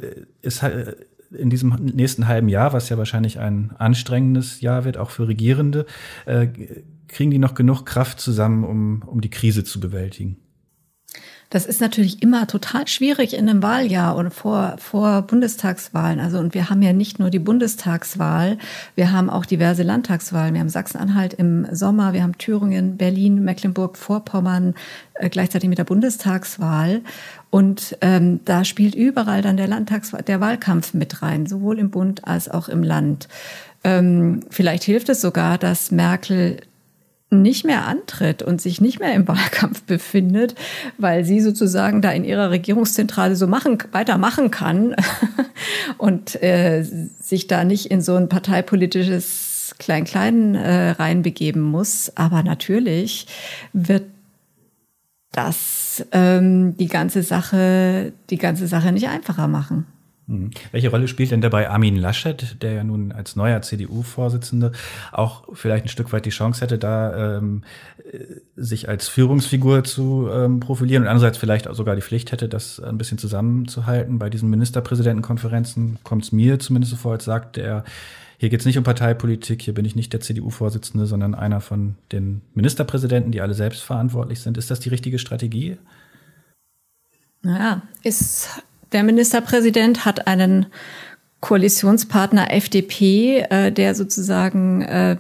ist 0.43 0.65
in 1.31 1.51
diesem 1.51 1.71
nächsten 1.95 2.27
halben 2.27 2.49
Jahr, 2.49 2.73
was 2.73 2.89
ja 2.89 2.99
wahrscheinlich 2.99 3.39
ein 3.39 3.73
anstrengendes 3.79 4.61
Jahr 4.61 4.85
wird, 4.85 4.97
auch 4.97 5.11
für 5.11 5.29
Regierende, 5.29 5.87
äh, 6.27 6.49
kriegen 7.07 7.31
die 7.31 7.39
noch 7.39 7.55
genug 7.55 7.85
Kraft 7.85 8.21
zusammen, 8.21 8.65
um, 8.65 9.03
um 9.07 9.21
die 9.21 9.31
Krise 9.31 9.65
zu 9.65 9.81
bewältigen? 9.81 10.37
Das 11.51 11.65
ist 11.65 11.81
natürlich 11.81 12.23
immer 12.23 12.47
total 12.47 12.87
schwierig 12.87 13.33
in 13.33 13.49
einem 13.49 13.63
Wahljahr 13.63 14.17
und 14.17 14.35
vor, 14.35 14.77
vor 14.79 15.23
Bundestagswahlen. 15.23 16.21
Also, 16.21 16.39
und 16.39 16.53
wir 16.53 16.69
haben 16.69 16.83
ja 16.83 16.93
nicht 16.93 17.19
nur 17.19 17.31
die 17.31 17.39
Bundestagswahl, 17.39 18.59
wir 18.97 19.13
haben 19.13 19.31
auch 19.31 19.47
diverse 19.47 19.83
Landtagswahlen. 19.83 20.53
Wir 20.53 20.61
haben 20.61 20.69
Sachsen-Anhalt 20.69 21.33
im 21.33 21.67
Sommer, 21.73 22.13
wir 22.13 22.23
haben 22.23 22.37
Thüringen, 22.37 22.99
Berlin, 22.99 23.45
Mecklenburg-Vorpommern, 23.45 24.75
äh, 25.15 25.31
gleichzeitig 25.31 25.71
mit 25.71 25.79
der 25.79 25.85
Bundestagswahl. 25.85 27.01
Und 27.49 27.97
ähm, 28.03 28.41
da 28.45 28.65
spielt 28.65 28.95
überall 28.95 29.41
dann 29.41 29.57
der 29.57 29.69
Landtags 29.69 30.13
der 30.27 30.41
Wahlkampf 30.41 30.93
mit 30.93 31.23
rein, 31.23 31.47
sowohl 31.47 31.79
im 31.79 31.91
Bund 31.91 32.27
als 32.27 32.51
auch 32.51 32.69
im 32.69 32.83
Land. 32.83 33.27
Ähm, 33.85 34.41
vielleicht 34.51 34.85
hilft 34.85 35.09
es 35.09 35.23
sogar, 35.23 35.57
dass 35.57 35.91
Merkel 35.91 36.59
nicht 37.31 37.65
mehr 37.65 37.87
antritt 37.87 38.43
und 38.43 38.61
sich 38.61 38.81
nicht 38.81 39.01
mehr 39.01 39.13
im 39.15 39.29
Wahlkampf 39.29 39.83
befindet, 39.83 40.55
weil 40.97 41.25
sie 41.25 41.41
sozusagen 41.41 42.03
da 42.03 42.11
in 42.11 42.25
ihrer 42.25 42.51
Regierungszentrale 42.51 43.37
so 43.37 43.47
machen, 43.47 43.79
weitermachen 43.93 44.51
kann 44.51 44.97
und 45.99 46.43
äh, 46.43 46.83
sich 46.83 47.47
da 47.47 47.65
nicht 47.65 47.87
in 47.87 48.01
so 48.01 48.17
ein 48.17 48.29
parteipolitisches 48.29 49.75
Klein-Klein 49.79 50.55
äh, 50.55 50.91
reinbegeben 50.91 51.63
muss. 51.63 52.13
Aber 52.17 52.43
natürlich 52.43 53.27
wird 53.73 54.05
das 55.33 56.05
ähm, 56.13 56.77
die 56.77 56.89
ganze 56.89 57.23
Sache, 57.23 58.13
die 58.31 58.39
ganze 58.39 58.67
Sache 58.67 58.93
nicht 58.93 59.09
einfacher 59.09 59.47
machen. 59.47 59.87
Mhm. 60.29 60.51
Welche 60.73 60.91
Rolle 60.91 61.09
spielt 61.09 61.31
denn 61.31 61.41
dabei 61.41 61.71
Armin 61.71 61.97
Laschet, 61.97 62.63
der 62.63 62.73
ja 62.73 62.85
nun 62.85 63.13
als 63.13 63.35
neuer 63.35 63.63
CDU-Vorsitzende 63.63 64.73
auch 65.11 65.45
vielleicht 65.55 65.87
ein 65.87 65.89
Stück 65.89 66.13
weit 66.13 66.27
die 66.27 66.31
Chance 66.31 66.61
hätte, 66.61 66.79
da 66.79 67.39
ähm, 67.39 67.63
äh, 68.13 68.19
sich 68.55 68.91
als 68.91 69.09
Führungsfigur 69.09 69.85
zu 69.85 70.29
ähm, 70.31 70.61
profilieren 70.61 71.05
und 71.05 71.09
andererseits 71.09 71.39
vielleicht 71.39 71.67
auch 71.67 71.75
sogar 71.75 71.97
die 71.97 72.03
Pflicht 72.03 72.31
hätte, 72.31 72.49
das 72.49 72.79
ein 72.79 72.99
bisschen 72.99 73.17
zusammenzuhalten? 73.17 74.19
Bei 74.19 74.29
diesen 74.29 74.51
Ministerpräsidentenkonferenzen 74.51 75.99
kommt 76.05 76.25
es 76.25 76.33
mir 76.33 76.59
zumindest 76.59 76.91
so 76.91 76.97
vor, 76.99 77.13
als 77.13 77.25
sagt 77.25 77.57
er, 77.57 77.85
hier 78.37 78.51
geht 78.51 78.61
es 78.61 78.67
nicht 78.67 78.79
um 78.79 78.85
Parteipolitik, 78.85 79.63
hier 79.63 79.75
bin 79.75 79.87
ich 79.87 79.97
nicht 79.97 80.13
der 80.13 80.21
CDU-Vorsitzende, 80.21 81.07
sondern 81.07 81.35
einer 81.35 81.63
von 81.63 81.97
den 82.13 82.43
Ministerpräsidenten, 82.55 83.33
die 83.33 83.41
alle 83.41 83.55
selbst 83.55 83.83
verantwortlich 83.83 84.41
sind. 84.41 84.59
Ist 84.59 84.71
das 84.71 84.79
die 84.79 84.91
richtige 84.91 85.19
Strategie? 85.19 85.79
Naja, 87.43 87.83
ist 88.03 88.63
der 88.93 89.03
Ministerpräsident 89.03 90.05
hat 90.05 90.27
einen 90.27 90.67
Koalitionspartner 91.41 92.53
FDP, 92.53 93.41
äh, 93.51 93.71
der 93.71 93.95
sozusagen 93.95 94.83
äh, 94.83 95.17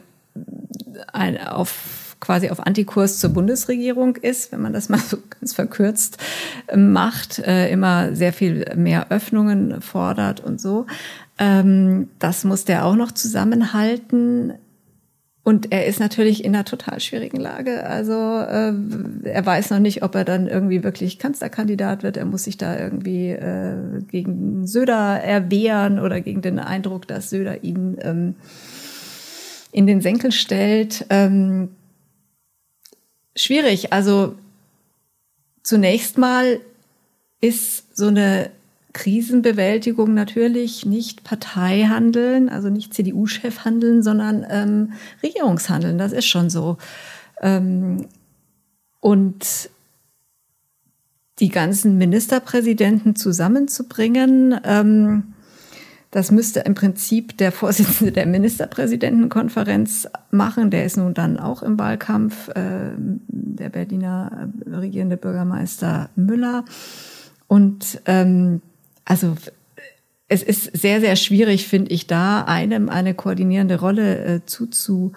ein, 1.12 1.38
auf 1.46 2.16
quasi 2.20 2.50
auf 2.50 2.66
Antikurs 2.66 3.18
zur 3.20 3.30
Bundesregierung 3.30 4.16
ist, 4.16 4.50
wenn 4.50 4.60
man 4.60 4.72
das 4.72 4.88
mal 4.88 4.98
so 4.98 5.18
ganz 5.30 5.54
verkürzt 5.54 6.18
äh, 6.66 6.76
macht, 6.76 7.38
äh, 7.38 7.70
immer 7.70 8.14
sehr 8.14 8.32
viel 8.32 8.64
mehr 8.74 9.10
Öffnungen 9.10 9.80
fordert 9.80 10.40
und 10.40 10.60
so. 10.60 10.86
Ähm, 11.38 12.08
das 12.18 12.44
muss 12.44 12.64
der 12.64 12.84
auch 12.84 12.96
noch 12.96 13.12
zusammenhalten. 13.12 14.54
Und 15.48 15.72
er 15.72 15.86
ist 15.86 15.98
natürlich 15.98 16.44
in 16.44 16.54
einer 16.54 16.66
total 16.66 17.00
schwierigen 17.00 17.40
Lage. 17.40 17.86
Also 17.86 18.12
äh, 18.12 18.74
er 19.24 19.46
weiß 19.46 19.70
noch 19.70 19.78
nicht, 19.78 20.02
ob 20.02 20.14
er 20.14 20.26
dann 20.26 20.46
irgendwie 20.46 20.84
wirklich 20.84 21.18
Kanzlerkandidat 21.18 22.02
wird. 22.02 22.18
Er 22.18 22.26
muss 22.26 22.44
sich 22.44 22.58
da 22.58 22.78
irgendwie 22.78 23.30
äh, 23.30 24.02
gegen 24.10 24.66
Söder 24.66 25.22
erwehren 25.22 26.00
oder 26.00 26.20
gegen 26.20 26.42
den 26.42 26.58
Eindruck, 26.58 27.08
dass 27.08 27.30
Söder 27.30 27.64
ihn 27.64 27.96
ähm, 28.02 28.34
in 29.72 29.86
den 29.86 30.02
Senkel 30.02 30.32
stellt. 30.32 31.06
Ähm, 31.08 31.70
schwierig. 33.34 33.90
Also 33.90 34.34
zunächst 35.62 36.18
mal 36.18 36.60
ist 37.40 37.96
so 37.96 38.08
eine 38.08 38.50
Krisenbewältigung 38.92 40.14
natürlich 40.14 40.86
nicht 40.86 41.24
Parteihandeln, 41.24 42.48
also 42.48 42.70
nicht 42.70 42.94
CDU-Chef 42.94 43.64
handeln, 43.64 44.02
sondern 44.02 44.46
ähm, 44.48 44.92
Regierungshandeln. 45.22 45.98
Das 45.98 46.12
ist 46.12 46.26
schon 46.26 46.50
so. 46.50 46.78
Ähm, 47.40 48.06
und 49.00 49.70
die 51.38 51.50
ganzen 51.50 51.98
Ministerpräsidenten 51.98 53.14
zusammenzubringen, 53.14 54.58
ähm, 54.64 55.34
das 56.10 56.30
müsste 56.30 56.60
im 56.60 56.74
Prinzip 56.74 57.36
der 57.36 57.52
Vorsitzende 57.52 58.12
der 58.12 58.26
Ministerpräsidentenkonferenz 58.26 60.08
machen. 60.30 60.70
Der 60.70 60.86
ist 60.86 60.96
nun 60.96 61.12
dann 61.12 61.38
auch 61.38 61.62
im 61.62 61.78
Wahlkampf, 61.78 62.48
äh, 62.48 62.92
der 63.28 63.68
Berliner 63.68 64.48
regierende 64.66 65.18
Bürgermeister 65.18 66.08
Müller. 66.16 66.64
Und 67.46 68.00
ähm, 68.06 68.62
also 69.08 69.36
es 70.28 70.42
ist 70.42 70.76
sehr, 70.76 71.00
sehr 71.00 71.16
schwierig, 71.16 71.66
finde 71.66 71.90
ich, 71.90 72.06
da 72.06 72.42
einem 72.42 72.90
eine 72.90 73.14
koordinierende 73.14 73.80
Rolle 73.80 74.24
äh, 74.24 74.40
zuzu, 74.44 75.12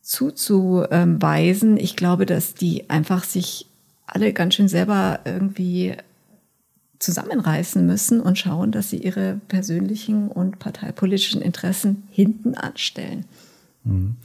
zuzuweisen. 0.00 1.76
Ich 1.76 1.96
glaube, 1.96 2.24
dass 2.24 2.54
die 2.54 2.88
einfach 2.88 3.24
sich 3.24 3.66
alle 4.06 4.32
ganz 4.32 4.54
schön 4.54 4.68
selber 4.68 5.18
irgendwie 5.24 5.96
zusammenreißen 7.00 7.84
müssen 7.84 8.20
und 8.20 8.38
schauen, 8.38 8.70
dass 8.70 8.90
sie 8.90 8.98
ihre 8.98 9.40
persönlichen 9.48 10.28
und 10.28 10.60
parteipolitischen 10.60 11.42
Interessen 11.42 12.04
hinten 12.12 12.54
anstellen. 12.54 13.24
Mhm. 13.82 14.16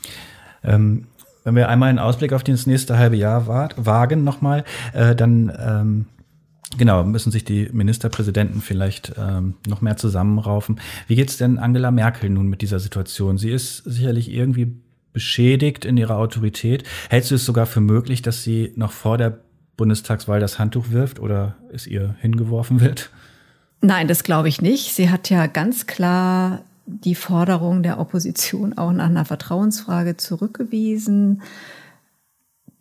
Ähm, 0.64 1.08
wenn 1.44 1.56
wir 1.56 1.70
einmal 1.70 1.90
einen 1.90 2.00
Ausblick 2.00 2.34
auf 2.34 2.44
das 2.44 2.68
nächste 2.68 3.00
halbe 3.00 3.16
Jahr 3.16 3.48
wagen 3.48 4.24
nochmal, 4.24 4.64
äh, 4.94 5.16
dann 5.16 5.52
ähm, 5.60 6.06
Genau, 6.78 7.04
müssen 7.04 7.32
sich 7.32 7.44
die 7.44 7.70
Ministerpräsidenten 7.72 8.62
vielleicht 8.62 9.14
ähm, 9.18 9.56
noch 9.68 9.82
mehr 9.82 9.98
zusammenraufen. 9.98 10.80
Wie 11.08 11.16
geht's 11.16 11.38
denn 11.38 11.60
Angela 11.60 11.92
Merkel 11.92 12.30
nun 12.30 12.48
mit 12.48 12.62
dieser 12.62 12.80
Situation? 12.80 13.38
Sie 13.38 13.52
ist 13.52 13.78
sicherlich 13.78 14.32
irgendwie 14.32 14.74
beschädigt 15.14 15.84
in 15.84 15.98
ihrer 15.98 16.18
Autorität. 16.18 16.84
Hältst 17.10 17.32
du 17.32 17.36
es 17.36 17.46
sogar 17.46 17.66
für 17.66 17.82
möglich, 17.82 18.22
dass 18.22 18.44
sie 18.44 18.72
noch 18.76 18.92
vor 18.92 19.18
der 19.18 19.40
Bundestagswahl 19.76 20.40
das 20.40 20.60
Handtuch 20.60 20.92
wirft 20.92 21.20
oder 21.20 21.56
es 21.74 21.88
ihr 21.88 22.16
hingeworfen 22.22 22.80
wird? 22.80 23.10
Nein, 23.82 24.08
das 24.08 24.24
glaube 24.24 24.48
ich 24.48 24.62
nicht. 24.62 24.94
Sie 24.94 25.10
hat 25.10 25.30
ja 25.30 25.48
ganz 25.48 25.88
klar 25.88 26.62
die 26.86 27.16
Forderung 27.16 27.84
der 27.84 28.00
Opposition 28.00 28.78
auch 28.78 28.92
nach 28.92 29.10
einer 29.10 29.26
Vertrauensfrage 29.26 30.18
zurückgewiesen 30.18 31.42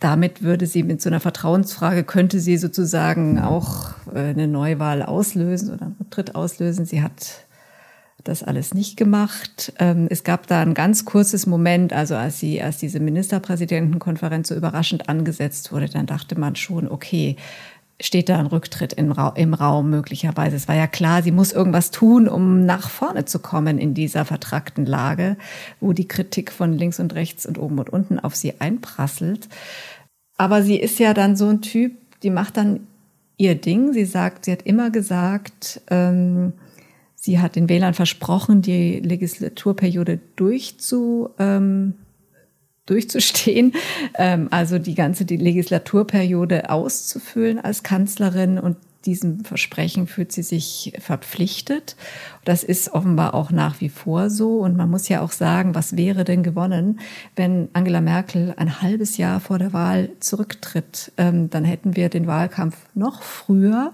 damit 0.00 0.42
würde 0.42 0.66
sie 0.66 0.82
mit 0.82 1.00
so 1.02 1.10
einer 1.10 1.20
Vertrauensfrage, 1.20 2.04
könnte 2.04 2.40
sie 2.40 2.56
sozusagen 2.56 3.38
auch 3.38 3.90
äh, 4.14 4.30
eine 4.30 4.48
Neuwahl 4.48 5.02
auslösen 5.02 5.72
oder 5.72 5.82
einen 5.82 5.96
Rücktritt 6.00 6.34
auslösen. 6.34 6.86
Sie 6.86 7.02
hat 7.02 7.44
das 8.24 8.42
alles 8.42 8.74
nicht 8.74 8.96
gemacht. 8.96 9.72
Ähm, 9.78 10.06
es 10.10 10.24
gab 10.24 10.46
da 10.46 10.60
ein 10.60 10.74
ganz 10.74 11.04
kurzes 11.04 11.46
Moment, 11.46 11.92
also 11.92 12.16
als 12.16 12.40
sie, 12.40 12.62
als 12.62 12.78
diese 12.78 12.98
Ministerpräsidentenkonferenz 13.00 14.48
so 14.48 14.54
überraschend 14.54 15.08
angesetzt 15.08 15.72
wurde, 15.72 15.88
dann 15.88 16.06
dachte 16.06 16.38
man 16.38 16.56
schon, 16.56 16.88
okay, 16.88 17.36
steht 18.00 18.28
da 18.28 18.38
ein 18.38 18.46
Rücktritt 18.46 18.92
im, 18.94 19.12
Ra 19.12 19.34
im 19.36 19.54
Raum 19.54 19.90
möglicherweise. 19.90 20.56
Es 20.56 20.68
war 20.68 20.74
ja 20.74 20.86
klar, 20.86 21.22
sie 21.22 21.32
muss 21.32 21.52
irgendwas 21.52 21.90
tun, 21.90 22.28
um 22.28 22.64
nach 22.64 22.88
vorne 22.88 23.26
zu 23.26 23.38
kommen 23.38 23.78
in 23.78 23.94
dieser 23.94 24.24
vertrackten 24.24 24.86
Lage, 24.86 25.36
wo 25.80 25.92
die 25.92 26.08
Kritik 26.08 26.50
von 26.50 26.72
links 26.72 26.98
und 26.98 27.14
rechts 27.14 27.46
und 27.46 27.58
oben 27.58 27.78
und 27.78 27.90
unten 27.90 28.18
auf 28.18 28.34
sie 28.34 28.60
einprasselt. 28.60 29.48
Aber 30.36 30.62
sie 30.62 30.76
ist 30.76 30.98
ja 30.98 31.12
dann 31.12 31.36
so 31.36 31.48
ein 31.48 31.60
Typ, 31.60 31.92
die 32.22 32.30
macht 32.30 32.56
dann 32.56 32.86
ihr 33.36 33.54
Ding. 33.54 33.92
Sie 33.92 34.04
sagt, 34.04 34.44
sie 34.44 34.52
hat 34.52 34.62
immer 34.62 34.90
gesagt, 34.90 35.80
ähm, 35.90 36.54
sie 37.14 37.40
hat 37.40 37.56
den 37.56 37.68
Wählern 37.68 37.94
versprochen, 37.94 38.62
die 38.62 39.00
Legislaturperiode 39.00 40.20
durchzu, 40.36 41.30
ähm, 41.38 41.94
durchzustehen, 42.90 43.72
ähm, 44.18 44.48
also 44.50 44.78
die 44.78 44.94
ganze 44.94 45.24
die 45.24 45.36
Legislaturperiode 45.36 46.70
auszufüllen 46.70 47.58
als 47.58 47.82
Kanzlerin 47.82 48.58
und 48.58 48.76
diesem 49.06 49.44
Versprechen 49.44 50.06
fühlt 50.06 50.30
sie 50.32 50.42
sich 50.42 50.92
verpflichtet. 50.98 51.96
Das 52.44 52.62
ist 52.62 52.92
offenbar 52.92 53.34
auch 53.34 53.50
nach 53.50 53.80
wie 53.80 53.88
vor 53.88 54.28
so. 54.28 54.58
Und 54.58 54.76
man 54.76 54.90
muss 54.90 55.08
ja 55.08 55.22
auch 55.22 55.32
sagen, 55.32 55.74
was 55.74 55.96
wäre 55.96 56.24
denn 56.24 56.42
gewonnen, 56.42 57.00
wenn 57.36 57.68
Angela 57.72 58.00
Merkel 58.00 58.54
ein 58.56 58.82
halbes 58.82 59.16
Jahr 59.16 59.40
vor 59.40 59.58
der 59.58 59.72
Wahl 59.72 60.10
zurücktritt? 60.20 61.12
Ähm, 61.16 61.48
dann 61.48 61.64
hätten 61.64 61.96
wir 61.96 62.10
den 62.10 62.26
Wahlkampf 62.26 62.76
noch 62.94 63.22
früher 63.22 63.92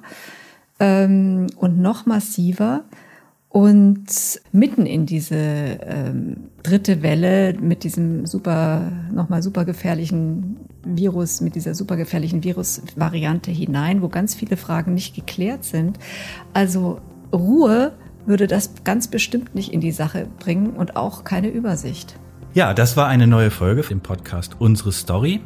ähm, 0.81 1.47
und 1.57 1.79
noch 1.79 2.07
massiver. 2.07 2.83
Und 3.57 4.05
mitten 4.53 4.85
in 4.85 5.07
diese 5.07 5.35
ähm, 5.35 6.51
dritte 6.62 7.03
Welle 7.03 7.55
mit 7.59 7.85
diesem 7.85 8.27
super, 8.27 8.92
nochmal 9.11 9.42
super 9.42 9.64
gefährlichen 9.64 10.59
Virus, 10.85 11.40
mit 11.40 11.55
dieser 11.55 11.75
super 11.75 11.97
gefährlichen 11.97 12.45
Virusvariante 12.45 13.51
hinein, 13.51 14.03
wo 14.03 14.11
ganz 14.11 14.35
viele 14.35 14.59
Fragen 14.59 14.92
nicht 14.92 15.14
geklärt 15.14 15.64
sind. 15.64 15.99
Also 16.53 17.01
Ruhe 17.33 17.95
würde 18.27 18.47
das 18.47 18.85
ganz 18.85 19.09
bestimmt 19.09 19.55
nicht 19.55 19.73
in 19.73 19.81
die 19.81 19.92
Sache 19.92 20.29
bringen 20.38 20.77
und 20.77 20.97
auch 20.97 21.25
keine 21.25 21.49
Übersicht. 21.49 22.19
Ja, 22.53 22.75
das 22.75 22.99
war 22.99 23.07
eine 23.07 23.27
neue 23.27 23.51
Folge 23.51 23.87
im 23.88 24.03
Podcast 24.03 24.57
Unsere 24.59 24.92
Story. 24.92 25.40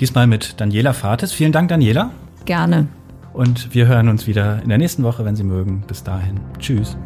Diesmal 0.00 0.26
mit 0.26 0.58
Daniela 0.58 0.94
Fates. 0.94 1.32
Vielen 1.32 1.52
Dank, 1.52 1.68
Daniela. 1.68 2.12
Gerne. 2.46 2.88
Und 3.34 3.74
wir 3.74 3.88
hören 3.88 4.08
uns 4.08 4.26
wieder 4.26 4.62
in 4.62 4.70
der 4.70 4.78
nächsten 4.78 5.02
Woche, 5.02 5.26
wenn 5.26 5.36
Sie 5.36 5.44
mögen. 5.44 5.84
Bis 5.86 6.02
dahin. 6.02 6.40
Tschüss. 6.58 6.96